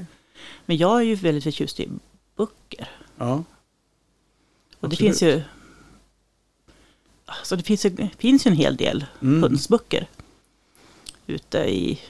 [0.67, 1.89] Men jag är ju väldigt förtjust i
[2.37, 2.89] böcker.
[3.19, 3.33] Ja.
[3.35, 3.45] Och
[4.81, 4.99] det Absolut.
[4.99, 5.43] finns ju...
[7.27, 9.43] Alltså det finns ju, finns ju en hel del Mm.
[9.43, 10.07] hönsböcker
[11.27, 12.01] ute i,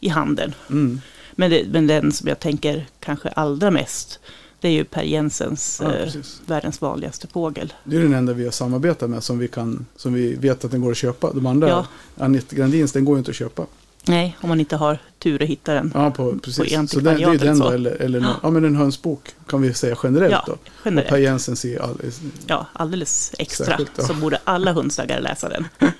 [0.00, 0.54] i handeln.
[0.70, 1.00] Mm.
[1.32, 4.20] Men, det, men den som jag tänker kanske allra mest,
[4.60, 6.12] det är ju Per Jensens Ja, eh.
[6.46, 7.72] Världens vanligaste fågel.
[7.84, 10.70] Det är den enda vi har samarbetat med som vi, kan, som vi vet att
[10.70, 11.32] den går att köpa.
[11.32, 11.86] De andra, Ja.
[12.16, 13.66] Anette Grandins, den går ju inte att köpa.
[14.08, 15.92] Nej, om man inte har tur att hitta den.
[15.94, 16.72] Ja, på, precis.
[16.72, 19.20] På så den, det är antikvariatet den då, eller, eller någon, ja, men en hönsbok
[19.46, 20.52] kan vi säga generellt Ja, då.
[20.52, 21.22] Och Per generellt.
[21.22, 22.00] Jensens i all,
[22.46, 23.66] Ja, alldeles extra.
[23.66, 24.04] Särskilt, ja.
[24.04, 25.68] Så borde alla hundsägare läsa den.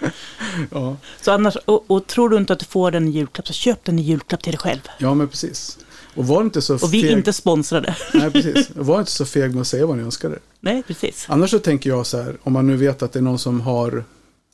[0.70, 0.96] ja.
[1.20, 3.84] Så annars, och, och tror du inte att du får den i julklapp, så köp
[3.84, 4.80] den i julklapp till dig själv.
[4.98, 5.78] ja, men precis.
[6.18, 7.12] Och var inte så Och vi är feg.
[7.18, 7.96] inte sponsrade.
[8.14, 8.70] Nej, precis.
[8.70, 10.38] Och Var inte så feg med att säga vad ni önskade.
[10.60, 11.26] Nej, precis.
[11.28, 13.60] Annars så tänker jag så här, om man nu vet att det är någon som
[13.60, 14.04] har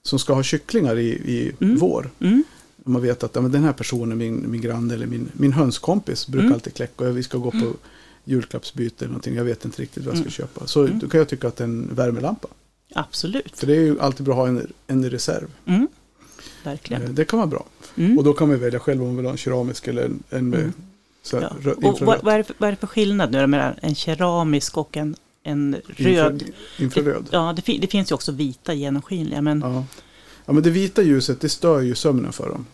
[0.03, 1.79] som ska ha kycklingar i, i Mm.
[1.79, 2.11] vår.
[2.21, 2.45] Mm.
[2.85, 5.53] Om man vet att ja, men den här personen, min, min granne eller min, min
[5.53, 6.55] hönskompis brukar Mm.
[6.55, 7.73] alltid kläcka och vi ska gå på
[8.25, 9.35] julklappsbyte eller någonting.
[9.35, 10.31] Jag vet inte riktigt vad jag ska Mm.
[10.31, 10.67] köpa.
[10.67, 10.99] Så Mm.
[10.99, 12.49] då kan jag tycka att en värmelampa.
[12.95, 13.53] Absolut.
[13.59, 15.47] För det är ju alltid bra att ha en, en reserv.
[15.67, 15.81] Mm.
[15.83, 15.89] Eh,
[16.65, 17.15] Verkligen.
[17.15, 17.67] Det kan vara bra.
[17.97, 18.19] Mm.
[18.19, 20.49] Och då kan man välja själv om man vill ha en keramisk eller en, en
[20.49, 20.73] med Mm.
[21.25, 21.73] Så Ja.
[21.89, 24.77] Och vad, vad, är det för, vad är det för skillnad nu mellan en keramisk
[24.79, 26.43] och en, en röd?
[26.43, 27.27] Infra, infraröd.
[27.31, 29.73] Ja, det, det finns ju också vita genomskinliga, men ja.
[29.75, 29.85] Ja.
[30.47, 32.67] ja, men det vita ljuset det stör ju sömnen för dem.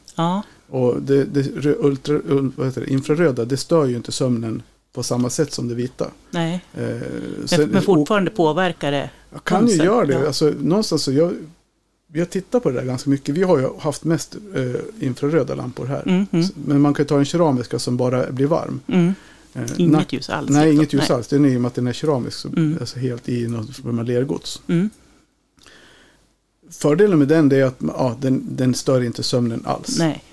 [0.69, 5.03] Och det, det ultra, ul- vad heter det, infraröda det stör ju inte sömnen på
[5.03, 6.11] samma sätt som det vita.
[6.31, 6.61] nej.
[6.75, 6.85] Eh,
[7.39, 9.11] Men, sen- men fortfarande påverkar det.
[9.33, 10.13] Jag kan ju göra det.
[10.13, 10.27] ja.
[10.27, 11.33] Alltså, någonstans så jag,
[12.13, 13.35] vi har tittat på det där ganska mycket.
[13.35, 16.03] Vi har ju haft mest eh, infraröda lampor här.
[16.07, 18.81] Mm, mm, Men man kan ju ta en keramiska som bara blir varm.
[18.87, 19.15] mm.
[19.55, 20.51] Eh, Inget ljus alls.
[20.51, 20.77] Nej, liksom.
[20.81, 21.17] inget ljus Nej.
[21.17, 21.29] alls.
[21.29, 22.37] Den är i och med att den är keramisk.
[22.39, 22.77] Så, Mm.
[22.81, 24.63] Alltså helt i något form av lergods.
[24.67, 24.91] Mm.
[26.71, 29.99] Fördelen med den det är att ja, den, den stör inte sömnen alls.
[29.99, 30.25] Nej.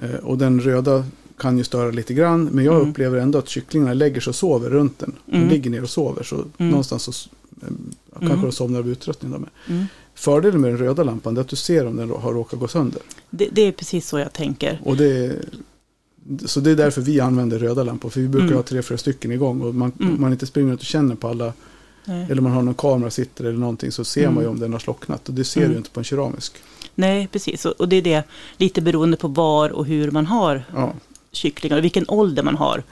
[0.00, 1.04] Eh, och den röda
[1.38, 2.44] kan ju störa lite grann.
[2.44, 2.90] Men jag Mm.
[2.90, 5.14] upplever ändå att kycklingarna lägger sig och sover runt den.
[5.26, 6.22] De ligger ner och sover.
[6.22, 7.30] Så någonstans så
[7.62, 7.68] eh,
[8.20, 9.34] kanske de somnar av uttröttning.
[9.68, 9.84] Mm.
[10.16, 13.02] Fördelen med den röda lampan är att du ser om den har råkat gå sönder.
[13.30, 14.80] Det, det är precis så jag tänker.
[14.84, 15.36] Och det
[16.46, 18.10] så det är därför vi använder röda lampor.
[18.10, 18.56] För vi brukar Mm.
[18.56, 19.60] ha tre, fyra stycken igång.
[19.60, 20.20] Och man, Mm.
[20.20, 21.52] man inte springer runt och känner på alla.
[22.04, 22.26] Nej.
[22.30, 23.92] Eller man har någon kamera sitter eller någonting.
[23.92, 24.50] Så ser man ju Mm.
[24.50, 25.28] om den har slocknat.
[25.28, 25.72] Och det ser Mm.
[25.72, 26.56] du inte på en keramisk.
[26.94, 27.64] Nej, precis.
[27.64, 28.24] Och, och det är det
[28.56, 30.92] lite beroende på var och hur man har Ja,
[31.32, 32.82] kycklingar och vilken ålder man har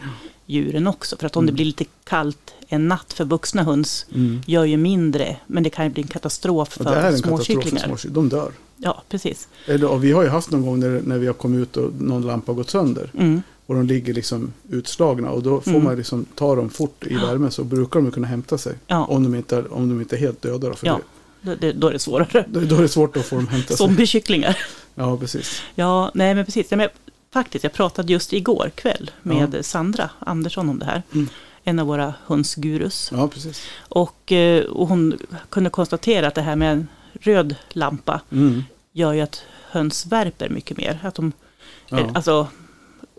[0.46, 1.16] djuren också.
[1.16, 1.54] För att om det Mm.
[1.54, 4.40] blir lite kallt en natt för vuxna höns mm.
[4.46, 7.22] gör ju mindre, men det kan ju bli en katastrof Och det är för en
[7.22, 7.86] katastrof för småkycklingar.
[7.86, 8.14] småkycklingar.
[8.14, 8.52] De dör.
[8.76, 9.48] Ja, precis.
[9.66, 12.22] Eller, vi har ju haft någon gång när, när vi har kommit ut och någon
[12.26, 13.10] lampa har gått sönder.
[13.18, 13.42] Mm.
[13.66, 15.30] Och de ligger liksom utslagna.
[15.30, 15.84] Och då får Mm.
[15.84, 17.50] man liksom ta dem fort i värme.
[17.50, 18.72] Så brukar de kunna hämta sig.
[18.86, 20.68] Ja, Om de inte, om de inte är helt döda.
[20.68, 21.00] Då, för Ja.
[21.42, 22.44] då, det, då är det svårare.
[22.48, 23.76] det, då är det svårt att få dem hämta sig.
[23.76, 24.58] Zombiekycklingar.
[24.94, 25.62] Ja, precis.
[25.74, 26.66] Ja, nej men precis.
[26.70, 26.88] Ja, men
[27.34, 31.02] faktiskt, jag pratade just igår kväll med Sandra Andersson om det här.
[31.14, 31.28] Mm.
[31.64, 33.10] En av våra hönsgurus.
[33.12, 33.30] Ja.
[33.88, 35.18] Och, eh, och hon
[35.48, 36.88] kunde konstatera att det här med en
[37.20, 38.64] röd lampa Mm.
[38.92, 40.98] gör ju att höns värper mycket mer.
[41.02, 41.32] Att de,
[41.88, 42.10] Ja.
[42.14, 42.48] Alltså,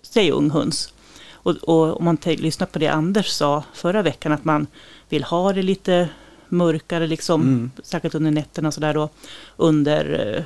[0.03, 0.93] säg ung höns.
[1.33, 4.67] Och, och om man lyssnar på det Anders sa förra veckan, att man
[5.09, 6.09] vill ha det lite
[6.49, 7.71] mörkare, liksom, Mm.
[7.83, 9.09] särskilt under nätterna och sådär då,
[9.57, 10.43] under, eh,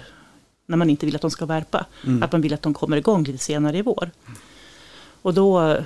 [0.70, 1.86] när man inte vill att de ska värpa.
[2.06, 2.24] Mm.
[2.24, 4.12] Att man vill att de kommer igång lite senare i vår.
[5.22, 5.78] Och då,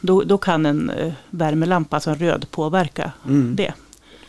[0.00, 3.56] då, då kan en eh, värmelampa, alltså en röd, påverka Mm.
[3.56, 3.74] det.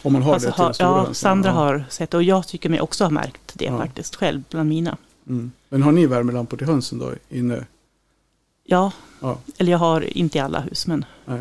[0.02, 1.14] Om man har Alltså, det till den stora ja.
[1.14, 1.54] Sandra Ja.
[1.56, 3.78] har sett det och jag tycker mig också ha märkt det Ja.
[3.78, 4.98] faktiskt själv bland mina.
[5.28, 5.52] Mm.
[5.70, 7.12] Men har ni värmelampor till hönsen då?
[7.30, 7.66] Inne?
[8.64, 9.38] Ja, Ja.
[9.58, 11.40] eller jag har inte i alla hus men Nej.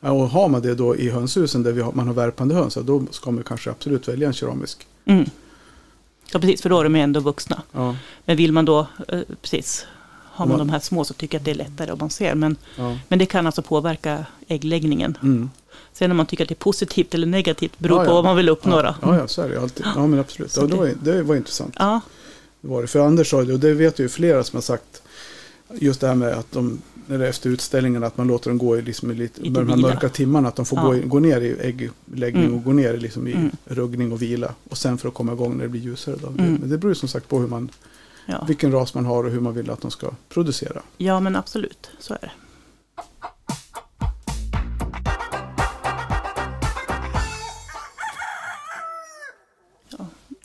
[0.00, 2.74] Ja, och har man det då i hönshusen där vi har, man har värpande höns,
[2.82, 4.86] då ska man kanske absolut välja en keramisk.
[5.04, 5.24] mm.
[6.32, 7.62] Ja precis, för då är de ändå vuxna.
[7.72, 9.86] Ja, Men vill man då, eh, precis,
[10.32, 12.10] har man man- de här små så tycker jag att det är lättare om man
[12.10, 12.34] ser.
[12.34, 12.96] Men, ja.
[13.08, 15.18] men det kan alltså påverka äggläggningen.
[15.22, 15.50] Mm.
[15.92, 18.14] Sen om man tycker att det är positivt eller negativt beror Ja, på ja.
[18.14, 19.86] vad man vill uppnå Ja, ja, ja, så är det alltid.
[19.96, 20.56] Ja, men absolut.
[20.56, 21.74] Ja, det, det- var, det var intressant.
[21.78, 22.00] Ja,
[22.60, 22.88] Det var det.
[22.88, 25.02] För Anders sa det, och det vet ju flera som har sagt,
[25.74, 28.58] just det här med att de, när det är efter utställningen, att man låter dem
[28.58, 30.84] gå i, liksom, i lite, med de här mörka timmarna, att de får Ja.
[30.84, 32.54] gå, i, gå ner i äggläggning Mm.
[32.56, 33.50] och gå ner i, liksom, i Mm.
[33.64, 34.54] ruggning och vila.
[34.70, 36.16] Och sen för att komma igång när det blir ljusare.
[36.22, 36.28] Då.
[36.28, 36.54] Mm.
[36.54, 37.68] Men det beror som sagt på hur man,
[38.26, 38.44] ja.
[38.48, 40.82] vilken ras man har och hur man vill att de ska producera.
[40.96, 42.30] ja, men absolut, så är det.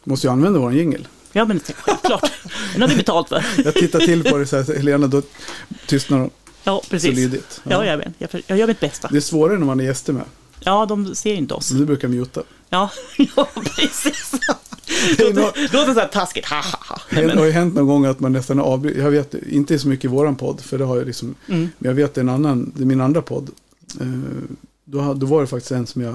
[0.03, 1.07] Måste ju använda vår jingel.
[1.37, 2.31] Ja, men självklart.
[2.73, 3.45] Den har vi betalt för.
[3.65, 5.21] Jag tittar till på det så här, Helena, då
[5.87, 6.29] tystnar de
[6.63, 7.15] Ja, så precis.
[7.15, 7.61] lydigt.
[7.63, 8.07] Ja, jag vet.
[8.17, 9.07] Jag, jag gör mitt bästa.
[9.11, 10.23] Det är svårare när man är gäster med.
[10.59, 11.67] Ja, de ser inte oss.
[11.67, 12.43] Så du brukar muta.
[12.69, 12.89] Ja,
[13.35, 14.31] ja precis.
[15.73, 16.45] Låter så här taskigt.
[16.45, 17.21] Ha, ha, ha.
[17.21, 18.99] Det har ju hänt någon gång att man nästan avbrutit.
[19.03, 20.61] Jag vet inte så mycket i våran podd.
[20.61, 21.35] För det har jag liksom.
[21.47, 22.71] mm, Men jag vet en annan.
[22.75, 23.49] Det är min andra podd.
[24.01, 24.07] Eh,
[24.85, 26.13] Då, då var det faktiskt en som jag,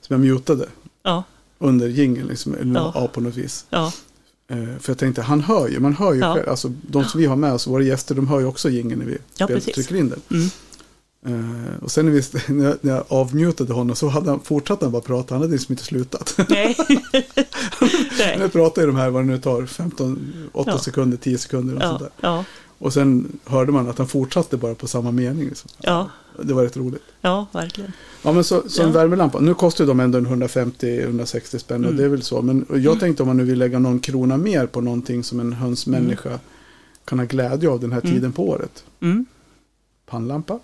[0.00, 0.68] som jag mutade.
[1.02, 1.24] ja,
[1.58, 2.54] Under jingeln liksom.
[2.54, 2.92] Eller Ja.
[2.94, 3.08] ja.
[3.08, 3.64] på något vis.
[3.70, 3.92] ja,
[4.48, 5.80] För jag tänkte, han hör ju.
[5.80, 6.34] Man hör ju Ja.
[6.34, 6.48] själv.
[6.48, 9.06] Alltså de som vi har med oss, våra gäster, de hör ju också jingeln när
[9.06, 9.74] vi Ja, precis.
[9.74, 10.20] trycker in den.
[10.30, 10.48] mm,
[11.26, 12.22] Eh, och sen när, vi,
[12.54, 15.34] när, jag, när jag avmutade honom så hade han, fortsatte han bara prata.
[15.34, 16.34] Han hade liksom inte slutat.
[16.48, 16.76] nej.
[18.18, 18.36] nej.
[18.38, 20.78] Nu pratar ju de här, vad det nu tar, 15, 8 Ja.
[20.78, 22.28] sekunder, 10 sekunder och sånt Ja, där.
[22.28, 22.44] ja,
[22.78, 25.44] Och sen hörde man att han fortsatte bara på samma mening.
[25.48, 25.70] Liksom.
[25.78, 26.10] ja,
[26.42, 27.02] Det var rätt roligt.
[27.20, 27.92] ja, verkligen.
[28.22, 28.94] Ja men så, så en Ja.
[28.94, 31.96] värmelampa, nu kostar ju de ändå en 150-160 spänn och Mm.
[31.96, 32.42] det är väl så.
[32.42, 35.52] Men jag tänkte om man nu vill lägga någon krona mer på någonting som en
[35.52, 36.38] hönsmänniska
[37.04, 38.12] kan ha glädje av den här Mm.
[38.14, 38.84] tiden på året.
[39.00, 39.26] Mm.
[40.06, 40.58] Pannlampa.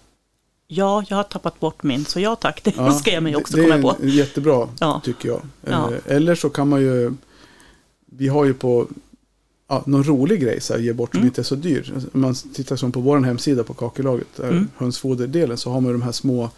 [0.67, 3.57] Ja, jag har tappat bort min, så ja tack, det Ja, ska jag mig också
[3.57, 3.91] det, komma det på.
[3.91, 5.41] är en jättebra Ja, tycker jag.
[5.61, 5.93] Ja.
[5.93, 7.13] Eh, Eller så kan man ju,
[8.07, 8.87] vi har ju på
[9.69, 11.27] ja, någon rolig grej så här, ge bort som Mm.
[11.27, 11.93] inte är så dyr.
[12.13, 14.69] Om man tittar som på vår hemsida på kakelaget, Mm.
[14.77, 16.51] hönsfoderdelen, så har man de här små,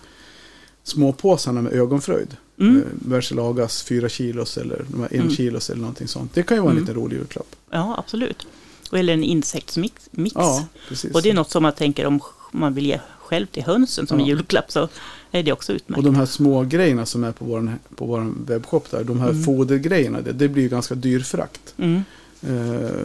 [0.84, 2.36] små påsarna med ögonfröjd.
[2.60, 2.76] mm.
[2.76, 5.30] Eh, Versilagas 4 kilos eller de här 1 Mm.
[5.30, 6.34] kilos eller någonting sånt.
[6.34, 6.84] Det kan ju vara en Mm.
[6.88, 7.56] liten rolig julklapp.
[7.70, 8.46] ja absolut.
[8.92, 9.94] Eller en insektsmix.
[10.10, 10.34] Mix.
[10.36, 11.14] Ja, precis.
[11.14, 12.20] Och det är något som man tänker om
[12.52, 14.22] man vill ge själv till hönsen som Ja.
[14.24, 14.88] en julklapp så
[15.30, 15.98] är det också utmärkt.
[15.98, 19.30] Och de här små grejerna som är på vår, på vår webbshop där, de här
[19.30, 19.44] Mm.
[19.44, 21.74] fodergrejerna, det, det blir ju ganska dyr frakt.
[21.78, 22.02] Mm.
[22.48, 23.04] Eh,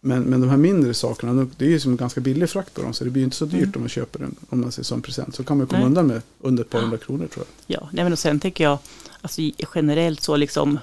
[0.00, 2.74] Men, men de här mindre sakerna, de- det är ju som en ganska billig frakt
[2.74, 2.92] på dem.
[2.94, 3.72] Så det blir ju inte så dyrt Mm.
[3.74, 5.34] om man köper den, om man ser som present.
[5.34, 5.86] Så kan man komma Nej.
[5.86, 7.80] undan med under ett par hundra kronor tror jag.
[7.82, 8.78] Ja, nej men och sen tänker jag,
[9.20, 9.40] alltså
[9.74, 10.78] generellt så liksom,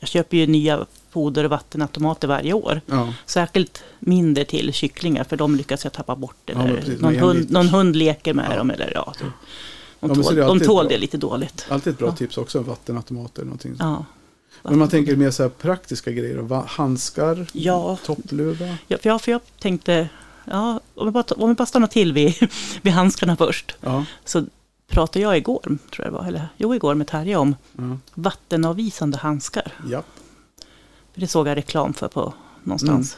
[0.00, 2.80] jag köper ju nya foder och vattenautomater varje år.
[2.86, 6.36] Ja, Särskilt mindre till kycklingar för de lyckas jag tappa bort.
[6.46, 8.56] Ja, Eller precis, någon, hund, någon hund leker med Ja.
[8.56, 8.70] dem.
[8.70, 9.26] Eller, ja, de,
[10.00, 10.88] Ja, tål, de tål bra.
[10.94, 11.66] det lite dåligt.
[11.68, 12.16] alltid ett bra Ja.
[12.16, 13.76] tips också, en vattenautomat eller någonting.
[13.78, 14.04] Ja.
[14.62, 17.98] Men man tänker mer så praktiska grejer, handskar, Ja.
[18.04, 18.76] toppluva.
[18.88, 20.08] Ja, för, jag, för jag tänkte
[20.44, 22.34] Ja, om vi bara, om vi bara stannar till vid,
[22.82, 23.74] vid handskarna först.
[23.80, 24.04] Ja.
[24.24, 24.44] Så
[24.88, 27.98] pratade jag igår, tror jag var, eller jo igår med Terje om Ja.
[28.14, 29.72] vattenavvisande handskar.
[29.90, 30.02] ja.
[31.14, 33.16] Det såg jag reklam för på någonstans.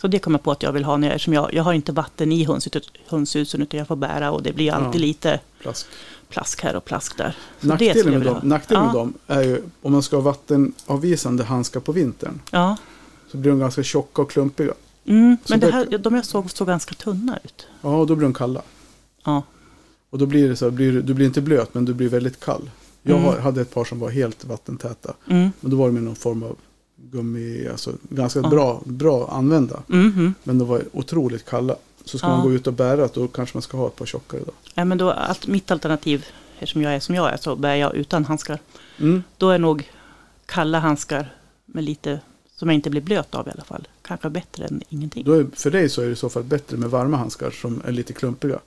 [0.00, 1.72] Så det kom jag på att jag vill ha när jag, eftersom jag, jag har
[1.72, 5.06] inte vatten i hönshuset, hönshusen utan jag får bära och det blir alltid Ja.
[5.06, 5.86] lite Plask.
[6.28, 7.36] Plask här och plask där.
[7.60, 11.44] Så Nackdelen, med dem, nackdelen ja, med dem är ju om man ska ha vattenavvisande
[11.44, 12.40] handskar på vintern.
[12.50, 12.76] Ja,
[13.30, 14.72] Så blir de ganska tjocka och klumpiga.
[15.04, 17.66] mm, men det här, de jag såg såg ganska tunna ut.
[17.82, 18.62] Ja, då blir de kalla.
[19.24, 19.42] Ja,
[20.10, 22.40] Och då blir det så här, blir, du blir inte blöt men du blir väldigt
[22.44, 22.70] kall.
[23.02, 23.42] Jag Mm.
[23.42, 25.14] hade ett par som var helt vattentäta.
[25.30, 26.56] mm, Men då var det med någon form av
[26.96, 28.48] gummi, alltså ganska Ja.
[28.48, 29.82] bra, bra använda.
[29.92, 30.34] mm.
[30.44, 31.76] Men de var otroligt kalla.
[32.06, 32.36] Så ska Ja.
[32.36, 34.52] man gå ut och bära då kanske man ska ha ett par tjockare då.
[34.74, 36.26] Ja, men då, att mitt alternativ,
[36.58, 38.58] eftersom jag är som jag är, så bär jag utan handskar.
[38.98, 39.22] Mm.
[39.38, 39.90] Då är nog
[40.46, 41.34] kalla handskar
[41.66, 42.20] med lite,
[42.56, 45.24] som jag inte blir blöt av i alla fall, kanske bättre än ingenting.
[45.24, 47.82] Då är, för dig så är det i så fall bättre med varma handskar som
[47.86, 48.58] är lite klumpiga.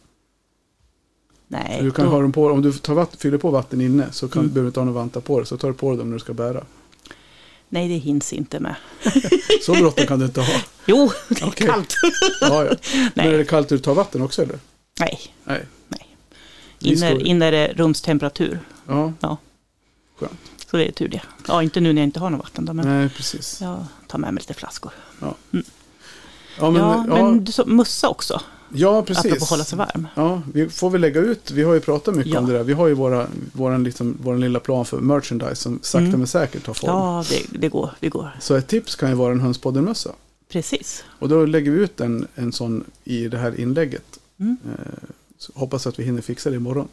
[1.47, 4.12] Nej, Du kan då, ha dem på, om du tar vatten, fyller på vatten inne
[4.12, 4.54] så kan, Mm.
[4.54, 5.45] behöver du inte ha några vantar på dig.
[5.47, 6.63] Så tar du på dig dem när du ska bära.
[7.69, 8.75] Nej, det hinns inte med.
[9.65, 10.62] Så bråttom kan du inte ha.
[10.86, 11.67] Jo, det är Okej.
[11.67, 11.95] kallt.
[12.41, 12.75] Ja, ja.
[13.13, 14.60] Men är det kallt du tar vatten också eller?
[14.99, 15.65] Nej, Nej.
[15.88, 16.05] Nej.
[16.79, 18.60] Inne, inne är det rumstemperatur.
[18.88, 19.38] Ja, Ja.
[20.19, 20.39] Skönt.
[20.71, 21.21] Så det är tur det.
[21.47, 23.62] Ja, inte nu när jag inte har något vatten då, men nej precis.
[23.62, 24.91] jag tar med mig lite flaskor.
[25.21, 25.63] Ja, men,
[26.58, 28.41] ja, ja, men du sa mössa också,
[28.73, 29.25] ja, precis.
[29.25, 30.08] apropå hålla sig varm.
[30.15, 32.39] Ja, vi får väl lägga ut, vi har ju pratat mycket Ja.
[32.39, 32.63] om det där.
[32.63, 36.19] Vi har ju våra, våran, liksom, våran lilla plan för merchandise som sakta Mm.
[36.19, 36.89] men säkert tar form.
[36.91, 38.32] Ja, det, det går, det går.
[38.39, 40.12] Så ett tips kan ju vara en hönspoddenmössa.
[40.51, 41.03] Precis.
[41.19, 44.19] Och då lägger vi ut en, en sån i det här inlägget.
[44.39, 44.58] Mm.
[44.65, 46.88] Eh, så hoppas att vi hinner fixa det imorgon.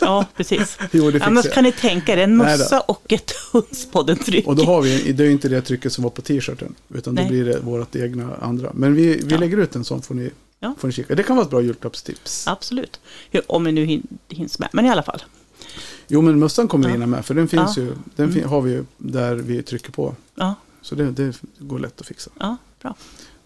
[0.00, 0.78] Ja, precis.
[0.92, 2.44] jo, det Annars kan ni tänka er en då.
[2.44, 4.46] mössa och ett Hönspodden-tryck.
[4.46, 6.74] Och då har vi, det är inte det trycket som var på t-shirten.
[6.94, 7.30] Utan då Nej.
[7.30, 8.70] blir det vårt egna andra.
[8.74, 9.38] Men vi, vi Ja.
[9.38, 10.74] lägger ut en sån får ni, Ja.
[10.78, 11.14] får ni kika.
[11.14, 12.46] Det kan vara ett bra julklappstips.
[12.48, 13.00] Absolut.
[13.46, 14.68] Om vi nu hin- hinns med.
[14.72, 15.22] Men i alla fall.
[16.08, 16.92] Jo, men mössan kommer Ja.
[16.92, 17.24] hinna med.
[17.26, 17.82] För den finns Ja.
[17.82, 18.50] ju, den fin- Mm.
[18.50, 20.14] har vi ju där vi trycker på.
[20.34, 22.30] Ja, Så det, det går lätt att fixa.
[22.38, 22.94] ja bra.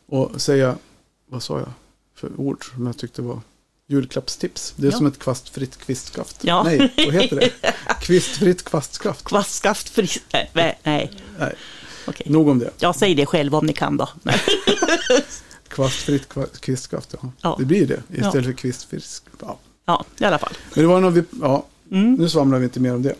[0.06, 0.76] Och säga,
[1.30, 1.68] vad sa jag
[2.16, 3.40] för ord som jag tyckte var
[3.86, 4.74] julklappstips.
[4.76, 4.96] Det är Ja.
[4.98, 6.44] som ett kvastfritt kvistskaft.
[6.44, 6.62] Ja.
[6.62, 7.50] Nej, vad heter det?
[8.00, 9.24] Kvistfritt kvastskaft.
[9.24, 9.96] Kvastskaft.
[10.32, 11.12] Nej, nej, nej.
[11.38, 11.54] Nej.
[12.06, 12.26] Okej.
[12.30, 12.70] Nog om det.
[12.78, 14.08] Ja, säg det själv om ni kan då.
[15.68, 15.76] Nej.
[15.76, 17.14] Kvastfritt kva- kvistskaft.
[17.22, 17.30] Ja.
[17.40, 17.56] Ja.
[17.58, 18.42] Det blir det istället Ja.
[18.42, 19.22] för kvistfrisk.
[19.40, 19.58] Ja.
[19.86, 20.52] Ja, i alla fall.
[20.74, 22.14] Men det var vi, ja, Mm.
[22.14, 23.14] nu svamlar vi inte mer om det.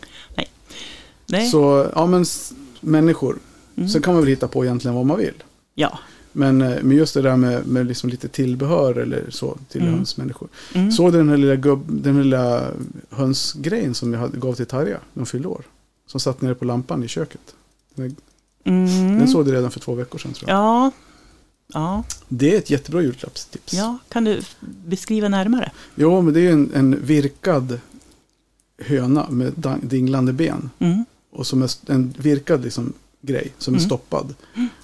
[1.27, 1.49] Nej.
[1.49, 2.25] Så, ja men
[2.81, 3.39] människor.
[3.75, 3.89] Mm.
[3.89, 5.43] Sen kan man väl hitta på egentligen vad man vill.
[5.75, 5.99] Ja.
[6.31, 9.93] Men, eh, men just det där med, med liksom lite tillbehör eller så till Mm.
[9.93, 10.47] hönsmänniskor.
[10.73, 10.91] Mm.
[10.91, 12.71] Såg du den här lilla, gubb, den här lilla
[13.09, 15.63] hönsgrejen som jag gav till Tarja när hon fyllde år?
[16.07, 17.41] Som satt nere på lampan i köket.
[17.95, 18.15] Den,
[18.63, 19.17] Mm.
[19.19, 20.57] den såg du redan för två veckor sedan tror jag.
[20.59, 20.91] Ja.
[21.73, 22.03] Ja.
[22.29, 23.73] Det är ett jättebra julklappstips.
[23.73, 24.41] ja, kan du
[24.85, 25.71] beskriva närmare?
[25.95, 27.79] Jo, men det är en, en virkad
[28.77, 30.69] höna med dinglande ben.
[30.79, 31.05] Mm.
[31.31, 33.85] Och som är en virkad liksom, grej som är Mm.
[33.89, 34.35] stoppad.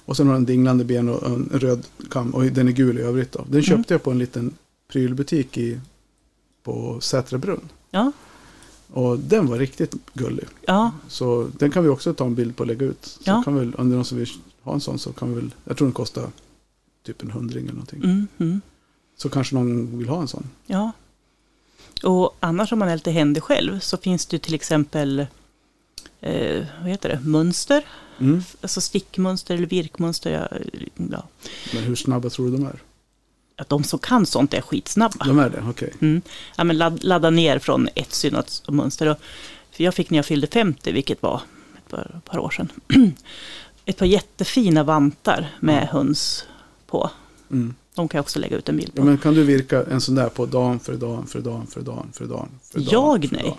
[0.04, 3.02] Och sen har den dinglande ben och en röd kam och den är gul i
[3.02, 3.32] övrigt.
[3.32, 3.38] Då.
[3.38, 3.62] Den Mm.
[3.62, 4.54] köpte jag på en liten
[4.88, 5.80] prylbutik i,
[6.62, 7.68] på Sätrabrunn.
[7.90, 8.12] Ja.
[8.92, 10.46] Och den var riktigt gullig.
[10.66, 10.90] Ja.
[11.08, 13.04] Så den kan vi också ta en bild på och lägga ut.
[13.04, 13.42] Så Ja.
[13.44, 14.28] kan väl, om det är någon som vill
[14.62, 16.26] ha en sån så kan vi väl, jag tror den kostar
[17.02, 18.04] typ en hundring eller någonting.
[18.04, 18.28] Mm.
[18.38, 18.60] Mm.
[19.16, 20.50] Så kanske någon vill ha en sån.
[20.66, 20.92] Ja.
[22.02, 25.26] Och annars om man är lite händig själv så finns det till exempel
[26.20, 27.20] eh, vad heter det?
[27.20, 27.84] mönster.
[28.18, 28.42] Mm.
[28.60, 30.30] Alltså stickmönster eller virkmönster.
[30.30, 30.58] Ja,
[31.10, 31.28] ja.
[31.74, 32.82] Men hur snabba tror du de är?
[33.56, 35.24] Att de som kan sånt är skitsnabba.
[35.24, 35.92] De är det, okej.
[36.00, 36.22] Mm.
[36.56, 39.06] Ja, men ladd, ladda ner från ett synat mönster.
[39.06, 39.16] Och,
[39.70, 41.42] för jag fick när jag fyllde 50, vilket var
[41.76, 42.68] ett par, par år sedan,
[43.84, 46.46] ett par jättefina vantar med höns
[46.92, 47.10] på.
[47.50, 47.74] Mm.
[47.94, 49.00] De kan jag också lägga ut en bild på.
[49.00, 51.80] Ja, men kan du virka en sån där på dagen för dagen för dagen för
[51.80, 52.88] dagen för dagen för dagen?
[52.92, 53.28] Jag?
[53.28, 53.42] för Nej.
[53.44, 53.56] dagen,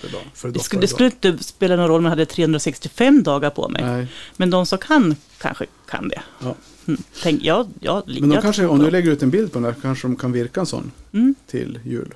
[0.00, 0.80] För dagen, för dagen, det, skulle, dagen.
[0.80, 3.82] det skulle inte spela någon roll om jag hade 365 dagar på mig.
[3.84, 4.06] Nej,
[4.36, 6.22] Men de som kan, kanske kan det.
[6.42, 6.54] Ja.
[6.86, 7.02] Mm.
[7.22, 9.80] Tänk, jag, jag, men de kanske, om du lägger ut en bild på den där
[9.82, 12.14] kanske de kan virka en sån Mm, till jul.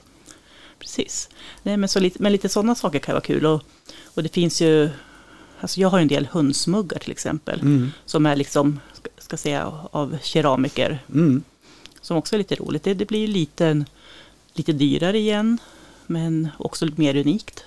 [0.78, 1.28] precis.
[1.62, 3.46] Nej, men, så lite, men lite sådana saker kan vara kul.
[3.46, 3.62] Och,
[4.04, 4.90] och det finns ju,
[5.60, 7.60] alltså jag har en del hönsmuggar till exempel.
[7.60, 7.90] Mm.
[8.06, 8.80] Som är liksom,
[9.38, 10.99] ska, säga, av keramiker.
[11.14, 11.42] Mm.
[12.01, 12.83] Som också är lite roligt.
[12.83, 13.85] Det, det blir lite,
[14.55, 15.59] lite dyrare igen.
[16.07, 17.64] Men också lite mer unikt.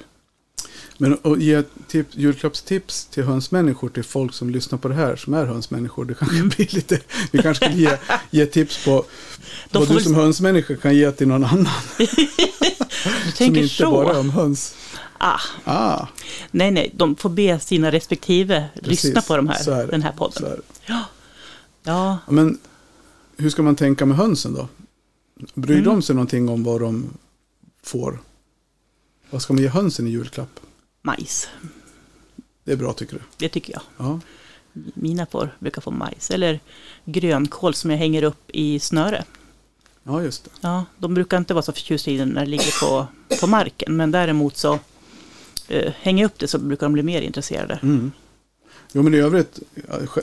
[0.98, 5.34] Men att ge tip, julklappstips till hönsmänniskor till folk som lyssnar på det här som
[5.34, 6.06] är hönsmänniskor.
[6.06, 6.50] Det kanske Mm.
[6.50, 7.00] blir lite,
[7.32, 7.98] vi kanske skulle ge,
[8.32, 9.06] ge tips på
[9.72, 11.68] De vad du väl- som hönsmänniska kan ge till någon annan.
[13.26, 13.92] Du Som tänker inte så.
[13.92, 14.76] bara om höns.
[15.18, 16.08] Ah, Ah,
[16.52, 20.62] nej, nej, de får be sina respektive Precis, lyssna på de här, den här podden.
[20.86, 21.04] Ja,
[21.88, 22.58] Ja, Men
[23.38, 24.68] hur ska man tänka med hönsen då?
[25.54, 25.86] Bryr Mm.
[25.86, 27.10] de sig någonting om vad de
[27.84, 28.20] får?
[29.30, 30.60] Vad ska man ge hönsen i julklapp?
[31.02, 31.48] Majs,
[32.64, 33.22] Det är bra tycker du?
[33.38, 33.82] det tycker jag.
[33.98, 34.20] Ja,
[34.94, 36.32] Mina får, brukar få majs.
[36.32, 36.60] Eller
[37.06, 39.26] grönkål som jag hänger upp i snöre.
[40.04, 40.50] ja just det.
[40.62, 43.08] Ja, de brukar inte vara så förtjusta i den när det ligger på,
[43.40, 43.96] på marken.
[43.98, 44.80] Men däremot så
[45.68, 47.80] eh, hänger jag upp det så brukar de bli mer intresserade.
[47.84, 48.12] Mm.
[48.94, 49.60] Jo men i övrigt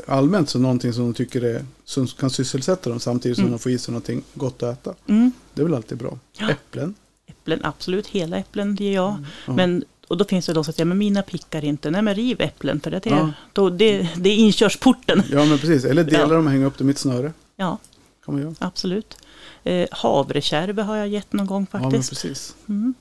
[0.06, 3.52] allmänt så någonting som de tycker är, som kan sysselsätta dem samtidigt som Mm.
[3.52, 4.94] de får i sig någonting gott att äta.
[5.06, 5.32] Mm.
[5.54, 6.18] Det är väl alltid bra.
[6.38, 6.50] Ja.
[6.50, 6.94] Äpplen.
[7.26, 8.06] Äpplen, absolut.
[8.06, 9.08] Hela äpplen ger jag.
[9.10, 9.24] Mm.
[9.46, 9.52] Ja.
[9.52, 11.90] Men, och då finns det de som säger, men mina pickar inte.
[11.90, 13.32] Nej men riv äpplen för det, är- Ja.
[13.52, 15.22] då, det, det är inkörsporten.
[15.30, 16.26] Ja men precis, eller dela Ja.
[16.26, 17.32] dem och hänga upp dem i ett snöre.
[17.56, 17.78] Ja,
[18.24, 18.54] Kan man göra.
[18.58, 19.16] absolut.
[19.64, 22.10] Eh, havrekärve har jag gett någon gång Ja men faktiskt.
[22.10, 22.54] precis.
[22.68, 22.94] Mm.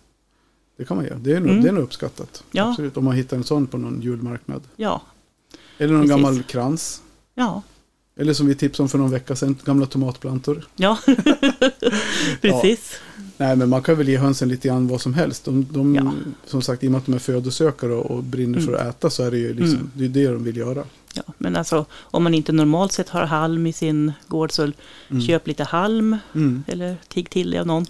[0.78, 1.18] Det kan man göra.
[1.18, 1.64] Det är nog, Mm.
[1.64, 2.44] det är nog uppskattat.
[2.52, 2.70] Ja.
[2.70, 2.98] Absolut.
[2.98, 4.62] Om man hittar en sån på någon julmarknad.
[4.76, 5.02] Ja,
[5.78, 6.10] Eller någon Precis.
[6.16, 7.02] gammal krans.
[7.36, 7.62] ja,
[8.18, 10.68] Eller som vi tipsade om för någon vecka sedan, gamla tomatplantor.
[10.76, 10.98] ja.
[12.42, 13.00] precis.
[13.38, 15.46] Nej men man kan väl ge hönsen lite grann vad som helst.
[15.46, 16.12] De, de, Ja.
[16.46, 19.10] Som sagt i och med att de är födosökare och, och brinner för att äta
[19.10, 19.92] så är det ju liksom, Mm.
[19.94, 20.84] det är det de vill göra.
[21.16, 24.62] Ja, men alltså om man inte normalt sett har halm i sin gård så
[25.10, 25.22] Mm.
[25.22, 26.64] köp lite halm Mm.
[26.68, 27.86] eller tigg till det av någon.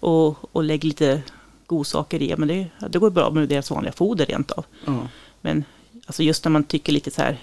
[0.00, 1.22] Och, och lägg lite
[1.66, 2.34] godsaker i.
[2.38, 4.64] Men det, det går bra med deras vanliga foder rent av.
[4.84, 5.08] Ja.
[5.40, 5.64] Men
[6.10, 7.38] alltså just när man tycker lite så här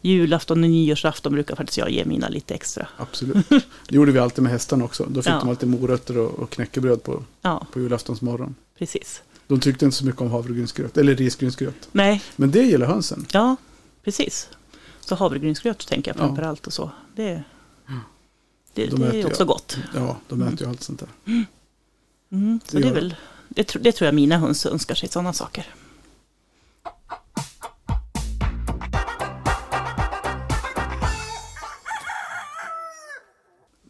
[0.00, 2.88] julafton och nyårsafton brukar faktiskt jag ge mina lite extra.
[2.96, 3.48] Absolut.
[3.88, 5.04] Det gjorde vi alltid med hästarna också.
[5.10, 5.38] Då fick Ja.
[5.38, 8.54] de alltid morötter och, och knäckebröd på, Ja, på julaftonsmorgon.
[8.78, 9.22] precis.
[9.46, 11.88] De tyckte inte så mycket om havregrynsgröt, eller risgrynsgröt.
[11.92, 13.26] Nej, Men det gillar hönsen.
[13.32, 13.56] ja,
[14.04, 14.48] precis.
[15.00, 16.26] Så havregrynsgröt tänker jag Ja.
[16.26, 16.90] framför allt och så.
[17.16, 17.42] Det,
[18.74, 19.76] det, De det är också gott.
[19.94, 21.08] Ja, de äter ju allt sånt där.
[22.32, 23.14] Mm, så Det det, väl,
[23.80, 25.66] det tror jag mina höns önskar sig, sådana saker.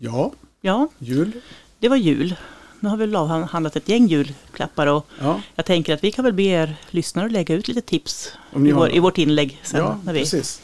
[0.03, 1.33] Ja, Ja, jul.
[1.79, 2.35] det var jul.
[2.81, 6.33] Nu har vi avhandlat ett gäng julklappar och Ja, jag tänker att vi kan väl
[6.35, 10.01] be er lyssnare att lägga ut lite tips i, vår, i vårt inlägg sen Ja,
[10.05, 10.61] när vi precis.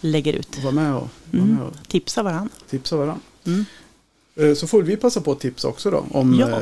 [0.00, 0.56] lägger ut.
[0.56, 1.54] Och Var med och, var Mm.
[1.54, 2.50] med och Tipsa varandra.
[2.70, 3.20] tipsa varandra.
[3.44, 3.64] Mm.
[4.36, 6.48] Eh, Så får vi passa på att tipsa också då om Ja.
[6.48, 6.60] eh,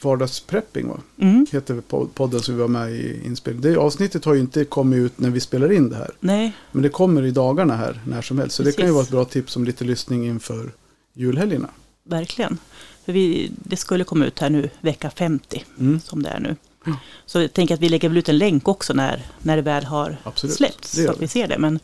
[0.00, 0.88] vardagsprepping.
[0.88, 0.98] Va?
[1.18, 1.46] Mm.
[1.52, 3.62] Heter po- podden som vi var med i inspelning.
[3.62, 6.10] Det avsnittet har ju inte kommit ut när vi spelar in det här.
[6.20, 8.56] Nej, Men det kommer i dagarna här när som helst.
[8.56, 8.94] Så det kan ju Precis.
[8.94, 10.70] vara ett bra tips om lite lyssning inför
[11.14, 11.68] julhelgerna.
[12.04, 12.58] verkligen.
[13.04, 16.00] För vi, det skulle komma ut här nu vecka 50 Mm.
[16.00, 16.56] som det är nu.
[16.84, 16.96] Ja.
[17.26, 19.84] Så jag tänker att vi lägger väl ut en länk också när, när det väl
[19.84, 20.92] har Absolut, släppts.
[20.92, 21.28] det Så att vi.
[21.28, 21.58] ser det.
[21.58, 21.78] Men,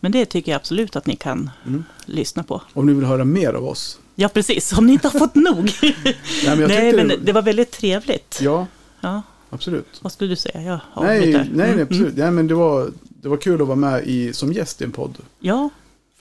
[0.00, 1.84] men det tycker jag absolut att ni kan Mm.
[2.06, 2.62] lyssna på.
[2.72, 3.98] Om ni vill höra mer av oss.
[4.14, 4.72] Ja, precis.
[4.78, 5.70] Om ni inte har fått nog.
[5.82, 8.38] Nej, men Nej, men det var väldigt trevligt.
[8.42, 8.66] Ja,
[9.00, 9.98] Ja, absolut.
[10.02, 10.62] vad skulle du säga?
[10.62, 12.16] Jag Nej, nej, nej, Mm, absolut.
[12.16, 14.92] Nej, men det var, det var kul att vara med i, som gäst i en
[14.92, 15.18] podd.
[15.40, 15.68] Ja,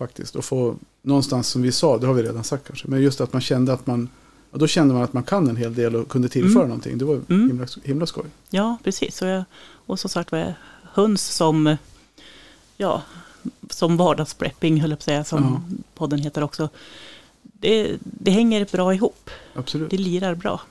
[0.03, 0.35] Faktiskt.
[0.35, 2.87] Och få någonstans som vi sa, det har vi redan sagt kanske.
[2.87, 4.09] Men just att man kände att man,
[4.51, 6.67] ja, då kände man att man kan en hel del och kunde tillföra Mm.
[6.67, 6.97] någonting.
[6.97, 7.47] Det var Mm.
[7.47, 8.25] himla, himla skoj.
[8.49, 9.21] ja, precis.
[9.21, 9.43] Och, jag,
[9.85, 11.75] och som sagt var jag höns som,
[12.77, 13.01] ja,
[13.69, 15.77] som vardagsprepping, höll jag på att säga, som Ja.
[15.95, 16.69] podden heter också.
[17.41, 19.29] Det, det hänger bra ihop.
[19.55, 19.89] Absolut.
[19.89, 20.61] Det lirar bra.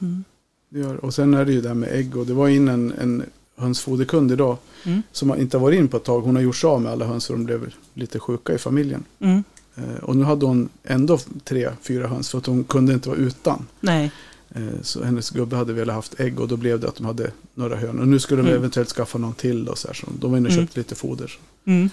[0.00, 0.24] Mm.
[0.68, 2.16] Det gör, och sen är det ju det här med ägg.
[2.16, 3.22] Och det var in en, en
[3.58, 4.56] hönsfoderkund idag.
[4.84, 5.02] Mm.
[5.12, 6.20] Som inte har varit in på ett tag.
[6.20, 7.26] Hon har gjort sig av med alla höns.
[7.26, 9.04] För de blev lite sjuka i familjen.
[9.20, 9.44] Mm.
[9.76, 12.30] Eh, och nu hade hon ändå tre, fyra höns.
[12.30, 13.66] För att hon kunde inte vara utan.
[13.80, 14.10] Nej,
[14.54, 17.30] Eh, Så hennes gubbe hade velat haft ägg och då blev det att de hade
[17.54, 18.00] några hönor.
[18.00, 18.58] Och nu skulle de Mm.
[18.58, 19.68] eventuellt skaffa någon till.
[19.68, 20.66] Och så här, så de var inne och Mm.
[20.66, 21.32] köpte lite foder.
[21.64, 21.90] mm.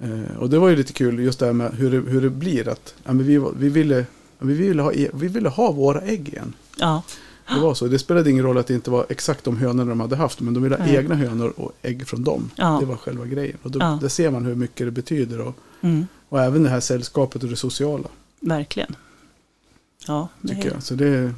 [0.00, 2.30] Eh, Och det var ju lite kul just det här med hur det, hur det
[2.30, 2.68] blir.
[2.68, 4.06] Att ja, men vi, vi, ville,
[4.38, 6.52] vi, ville ha, e- vi ville ha våra ägg igen.
[6.78, 7.02] ja,
[7.48, 7.86] Det var så.
[7.86, 10.40] Det spelade ingen roll att det inte var exakt de hönorna de hade haft.
[10.40, 10.96] Men de ville ha Nej.
[10.96, 12.50] egna hönor och ägg från dem.
[12.56, 12.76] Ja.
[12.80, 13.58] Det var själva grejen.
[13.62, 13.98] Och då, Ja.
[14.00, 15.40] där ser man hur mycket det betyder.
[15.40, 16.06] Och, mm.
[16.28, 18.08] och även det här sällskapet och det sociala.
[18.40, 18.96] verkligen.
[20.06, 20.82] Ja, det Tycker är- jag.
[20.82, 21.34] Så det,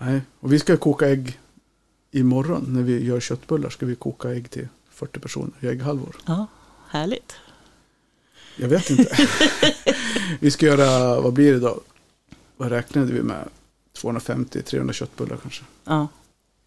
[0.00, 0.20] nej.
[0.40, 1.38] Och vi ska koka ägg
[2.10, 2.64] imorgon.
[2.68, 6.16] När vi gör köttbullar ska vi koka ägg till 40 personer i ägghalvor.
[6.26, 6.46] Ja,
[6.88, 7.32] härligt.
[8.56, 9.16] Jag vet inte.
[10.40, 11.80] vi ska göra, vad blir det då?
[12.56, 13.48] Vad räknade vi med?
[14.02, 15.64] 250-300 köttbullar kanske.
[15.84, 16.08] Ja,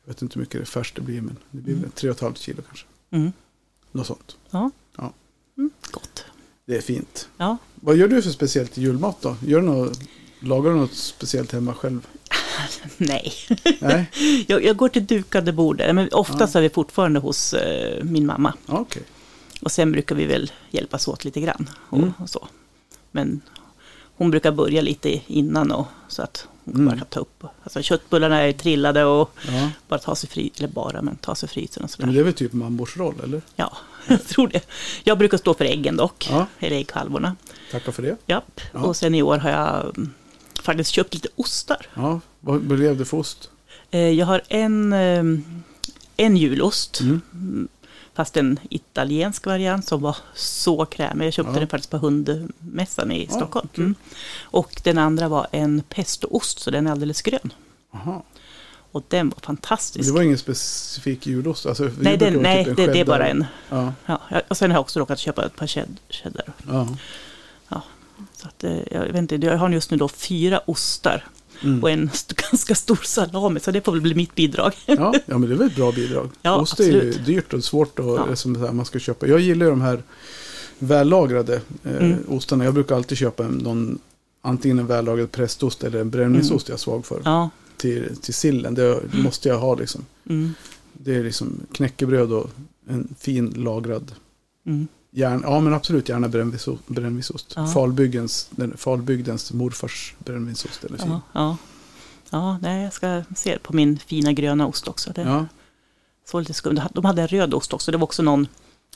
[0.04, 1.22] Jag vet inte hur mycket det färskt det blir.
[1.22, 1.82] Men det blir Mm.
[1.84, 2.86] väl 3,5 kilo kanske.
[3.12, 3.32] mm.
[3.92, 4.38] Något sånt.
[4.52, 4.72] ja.
[4.98, 5.14] Ja.
[5.58, 5.72] Mm.
[5.92, 6.26] gott.
[6.66, 7.30] Det är fint.
[7.38, 9.36] Ja, Vad gör du för speciellt julmat då?
[9.46, 10.00] Gör du något,
[10.40, 12.08] lagar du något speciellt hemma själv?
[12.98, 13.34] nej.
[13.80, 14.12] Nej?
[14.48, 15.78] Jag, jag går till dukade bord.
[15.94, 16.60] Men oftast Ja.
[16.60, 18.54] är vi fortfarande hos eh, min mamma.
[18.66, 19.04] Okej.
[19.62, 21.70] Och sen brukar vi väl hjälpas åt lite grann.
[21.90, 22.14] Och, Mm.
[22.20, 22.48] och så.
[23.12, 23.42] Men
[24.18, 26.86] hon brukar börja lite innan och, så att Mm.
[26.86, 27.44] bara kan ta upp.
[27.64, 29.70] Alltså köttbullarna är trillade och Ja.
[29.88, 32.34] bara ta sig fri, eller bara, men ta sig frysen och Men det är väl
[32.34, 33.42] typ mambors roll, eller?
[33.56, 34.68] Ja, jag tror det.
[35.04, 36.48] Jag brukar stå för äggen dock, ja.
[36.60, 37.36] eller ägghalvorna.
[37.72, 38.18] Tackar för det.
[38.26, 38.62] Japp.
[38.74, 38.80] Ja.
[38.80, 40.14] Och sen i år har jag mm,
[40.62, 41.88] faktiskt köpt lite ostar.
[41.94, 43.50] Ja, vad blev det för ost?
[43.92, 45.64] Eh, jag har en, ehm,
[46.18, 47.00] en julost.
[47.02, 47.68] Mm.
[48.16, 51.26] Fast en italiensk variant som var så krämig.
[51.26, 51.60] Jag köpte ja.
[51.60, 53.70] den faktiskt på hundmässan i ja, Stockholm.
[53.78, 53.96] Mm.
[54.42, 57.54] Och den andra var en pestoost, så den är alldeles grön.
[57.94, 58.24] Aha.
[58.92, 60.06] Och den var fantastisk.
[60.06, 61.66] Men det var ingen specifik julost?
[61.66, 63.46] Alltså, nej, den, nej typ det, det, är bara en.
[63.70, 63.94] Ja.
[64.06, 66.54] Ja, och sen har jag också råkat köpa ett par cheddar.
[66.68, 66.88] Ja.
[67.68, 67.82] Ja,
[68.36, 71.24] så att, eh, jag, vet inte, jag har just nu då fyra ostar.
[71.64, 71.84] Mm.
[71.84, 74.74] Och en st ganska stor salami, så det får väl bli mitt bidrag.
[74.86, 76.30] ja, ja, men det är väl ett bra bidrag.
[76.42, 78.36] Ja, Ost är ju dyrt och svårt och ja.
[78.36, 79.28] som här, man ska köpa.
[79.28, 80.04] Jag gillar de här
[80.80, 82.18] vällagrade eh, mm.
[82.28, 82.64] ostarna.
[82.64, 84.00] Jag brukar alltid köpa någon,
[84.42, 86.74] antingen en vällagrad prästost eller en brännvinsost mm.
[86.74, 87.22] jag är svag för.
[87.26, 87.50] Ja.
[87.78, 90.06] Till, till sillen, det, det måste jag ha liksom.
[90.30, 90.54] Mm.
[90.94, 92.50] Det är liksom knäckebröd och
[92.88, 94.12] en fin lagrad
[94.66, 94.88] mm.
[95.18, 96.28] Gärna, ja men absolut gärna
[96.88, 97.54] brännvinsost.
[97.56, 97.68] Ja.
[97.68, 100.84] Falbygdens, Falbygdens morfars brännvinsost.
[100.84, 101.58] Eller ja, ja.
[102.30, 105.12] ja, nej, jag ska se på min fina gröna ost också.
[105.16, 105.46] Det ja.
[106.26, 107.92] såg lite skumt De hade en röd ost också.
[107.92, 108.48] Det var också någon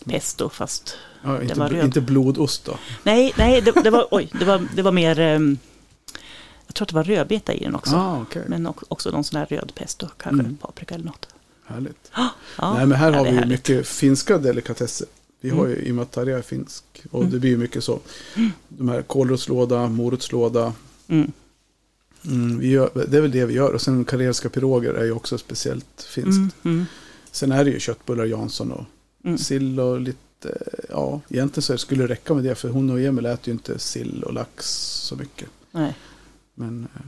[0.06, 1.86] pesto fast ja, inte, var röd.
[1.86, 2.78] Inte blodost då?
[3.04, 5.20] Nej, nej det, det, var, oj, det, var, det var mer...
[5.20, 5.58] Um,
[6.68, 7.96] jag tror att det var rödbeta i den också.
[7.96, 8.44] Ah, okay.
[8.48, 10.58] Men också någon sån här röd pesto, kanske mm.
[10.58, 11.28] paprika eller något.
[11.66, 12.12] Härligt.
[12.16, 13.50] Ja, Nej, men här har vi härligt.
[13.50, 15.08] mycket finska delikatesser.
[15.42, 15.88] Vi har ju, mm.
[15.88, 17.32] i och med att Tarja är finsk, och mm.
[17.32, 18.00] det blir ju mycket så.
[18.68, 20.74] De här kålrotslåda, morotslåda.
[21.08, 21.32] Mm.
[22.26, 23.74] Mm, gör, det är väl det vi gör.
[23.74, 26.66] Och sen karelska piroger är ju också speciellt finskt.
[26.66, 26.86] Mm, mm.
[27.32, 28.86] Sen är det ju köttbullar Jansson och
[29.40, 30.58] sill och lite,
[30.90, 32.56] ja, egentligen så skulle det räcka med det.
[32.56, 34.66] För hon och Emil äter ju inte sill och lax
[35.08, 35.50] så mycket.
[35.72, 35.96] Nej.
[36.54, 37.02] Men, eh,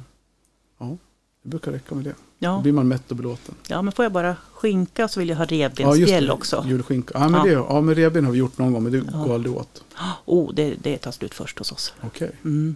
[0.77, 0.97] ja,
[1.43, 2.15] det brukar räcka med det.
[2.43, 2.51] Ja.
[2.51, 3.55] Då blir man mätt och belåten.
[3.67, 6.65] Ja, men får jag bara skinka så vill jag ha revbensspjäll ja, också.
[6.67, 7.11] Julskinka.
[7.13, 7.43] Ja, men, ja.
[7.43, 9.17] Det, ja, men revben har vi gjort någon gång, men det ja.
[9.17, 9.83] går aldrig åt.
[10.25, 11.93] Oh, det, det tar slut först hos oss.
[12.01, 12.27] Okej.
[12.27, 12.39] Okay.
[12.43, 12.75] Mm.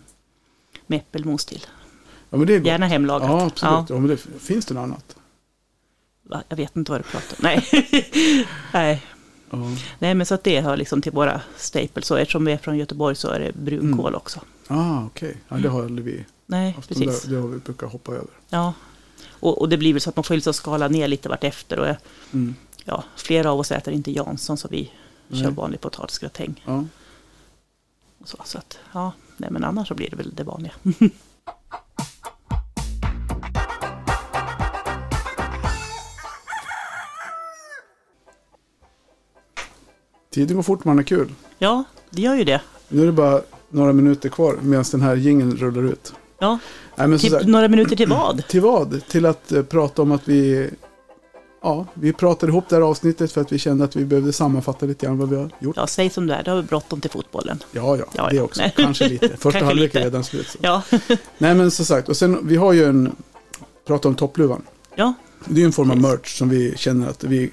[0.87, 1.65] Med äppelmos till.
[2.29, 2.67] Ja, men det är gott.
[2.67, 3.29] Gärna hemlagat.
[3.29, 3.89] Ja, absolut.
[3.89, 3.99] Ja.
[3.99, 5.15] men det, finns det något annat?
[6.23, 6.43] Va?
[6.49, 7.43] Jag vet inte vad du pratar om.
[7.43, 7.65] Nej.
[8.73, 9.05] Nej.
[9.99, 12.05] Nej, men så att det hör liksom till våra staples.
[12.05, 14.15] Så eftersom vi är från Göteborg så är det brunkål mm.
[14.15, 14.39] också.
[14.67, 15.29] Ah, okej.
[15.29, 15.41] Okay.
[15.47, 16.25] Ja, det har aldrig vi.
[16.45, 17.21] Nej, precis.
[17.21, 18.27] Det, det har vi brukat hoppa över.
[18.49, 18.73] Ja,
[19.23, 21.79] och, och, det blir väl så att man får liksom skala ner lite vartefter.
[21.79, 21.95] Och,
[22.33, 22.55] mm.
[22.83, 24.91] ja, flera av oss äter inte Jansson så vi
[25.27, 25.41] nej.
[25.41, 26.63] kör vanlig potatisgratäng.
[26.65, 26.85] Ja.
[28.23, 30.73] så, så att, ja, nej, men annars så blir det väl det vanliga.
[40.35, 41.33] Tiden går fort man är kul.
[41.57, 42.61] Ja, det gör ju det.
[42.87, 46.13] Nu är det bara några minuter kvar medan den här gingen rullar ut.
[46.39, 46.59] Ja,
[46.97, 48.47] Nej, typ här, några minuter till vad?
[48.47, 49.07] Till vad?
[49.07, 50.69] Till att uh, prata om att vi
[51.65, 54.85] Ja, vi pratade ihop det här avsnittet för att vi kände att vi behövde sammanfatta
[54.85, 55.75] lite grann vad vi har gjort.
[55.77, 57.63] Ja, säg som det är, du har bråttom till fotbollen.
[57.71, 58.61] Ja, ja, ja det också.
[58.61, 58.73] Nej.
[58.77, 59.37] Kanske lite.
[59.37, 60.47] Första halvlek är redan slut.
[60.47, 60.57] Så.
[60.61, 60.81] Ja.
[61.37, 63.15] Nej, men som sagt, och sen vi har ju en,
[63.87, 64.61] prata om toppluvan.
[64.95, 65.13] Ja.
[65.45, 67.51] Det är ju en form av merch som vi känner att vi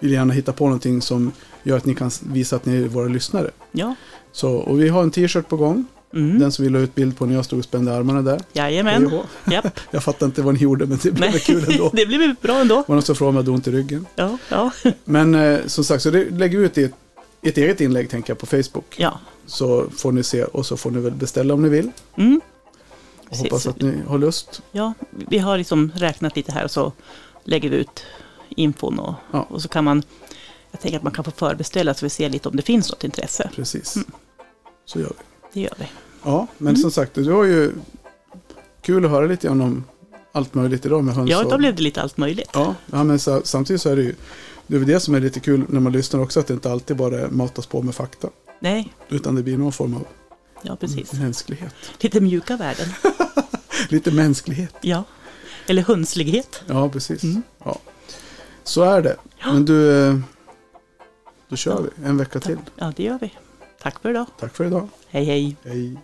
[0.00, 1.32] vill gärna hitta på någonting som
[1.62, 3.50] gör att ni kan visa att ni är våra lyssnare.
[3.72, 3.94] Ja.
[4.32, 5.84] Så, och vi har en t-shirt på gång.
[6.14, 6.38] Mm.
[6.38, 8.40] Den som vi la ut bild på när jag stod och spände armarna där.
[8.52, 9.20] Jajamän.
[9.50, 9.80] Japp.
[9.90, 11.40] jag fattar inte vad ni gjorde men det blev Nej.
[11.40, 11.90] kul ändå.
[11.94, 12.74] det blev bra ändå.
[12.74, 14.06] Det var någon som frågade om jag hade ont i ryggen.
[14.16, 14.70] Ja, ja.
[15.04, 16.94] men eh, som sagt, så det lägger vi ut i ett,
[17.42, 18.94] ett eget inlägg tänker jag på Facebook.
[18.96, 19.20] Ja.
[19.46, 21.90] Så får ni se och så får ni väl beställa om ni vill.
[22.16, 22.40] Mm.
[23.28, 24.62] Och hoppas att ni har lust.
[24.72, 26.92] Ja, vi har liksom räknat lite här och så
[27.44, 28.04] lägger vi ut
[28.48, 29.46] infon och, ja.
[29.50, 30.02] och så kan man
[30.76, 33.04] jag tänker att man kan få förbeställa så vi ser lite om det finns något
[33.04, 33.50] intresse.
[33.54, 33.96] Precis.
[33.96, 34.10] Mm.
[34.84, 35.35] Så gör vi.
[35.52, 35.86] Det gör vi.
[36.24, 36.80] Ja, men mm.
[36.80, 37.72] som sagt, du har ju
[38.80, 39.84] kul att höra lite om
[40.32, 41.30] allt möjligt idag med höns.
[41.30, 42.50] Ja, då blev det lite allt möjligt.
[42.52, 42.74] Ja,
[43.04, 44.14] men så, samtidigt så är det ju
[44.66, 46.96] det är det som är lite kul när man lyssnar också, att det inte alltid
[46.96, 48.28] bara matas på med fakta.
[48.60, 48.92] Nej.
[49.08, 50.06] Utan det blir någon form av
[50.62, 51.12] ja, precis.
[51.12, 51.74] mänsklighet.
[52.00, 52.88] Lite mjuka värden.
[53.88, 54.74] lite mänsklighet.
[54.80, 55.04] Ja,
[55.66, 56.62] eller hunslighet.
[56.66, 57.22] Ja, precis.
[57.22, 57.42] Mm.
[57.64, 57.78] Ja.
[58.64, 59.16] Så är det.
[59.44, 60.18] Men du, eh,
[61.48, 61.80] då kör ja.
[61.80, 62.58] vi en vecka till.
[62.76, 63.32] Ja, det gör vi.
[63.86, 64.26] Tack för idag.
[64.38, 64.88] Tack för idag.
[65.08, 65.56] Hej, hej.
[65.64, 65.98] Hej.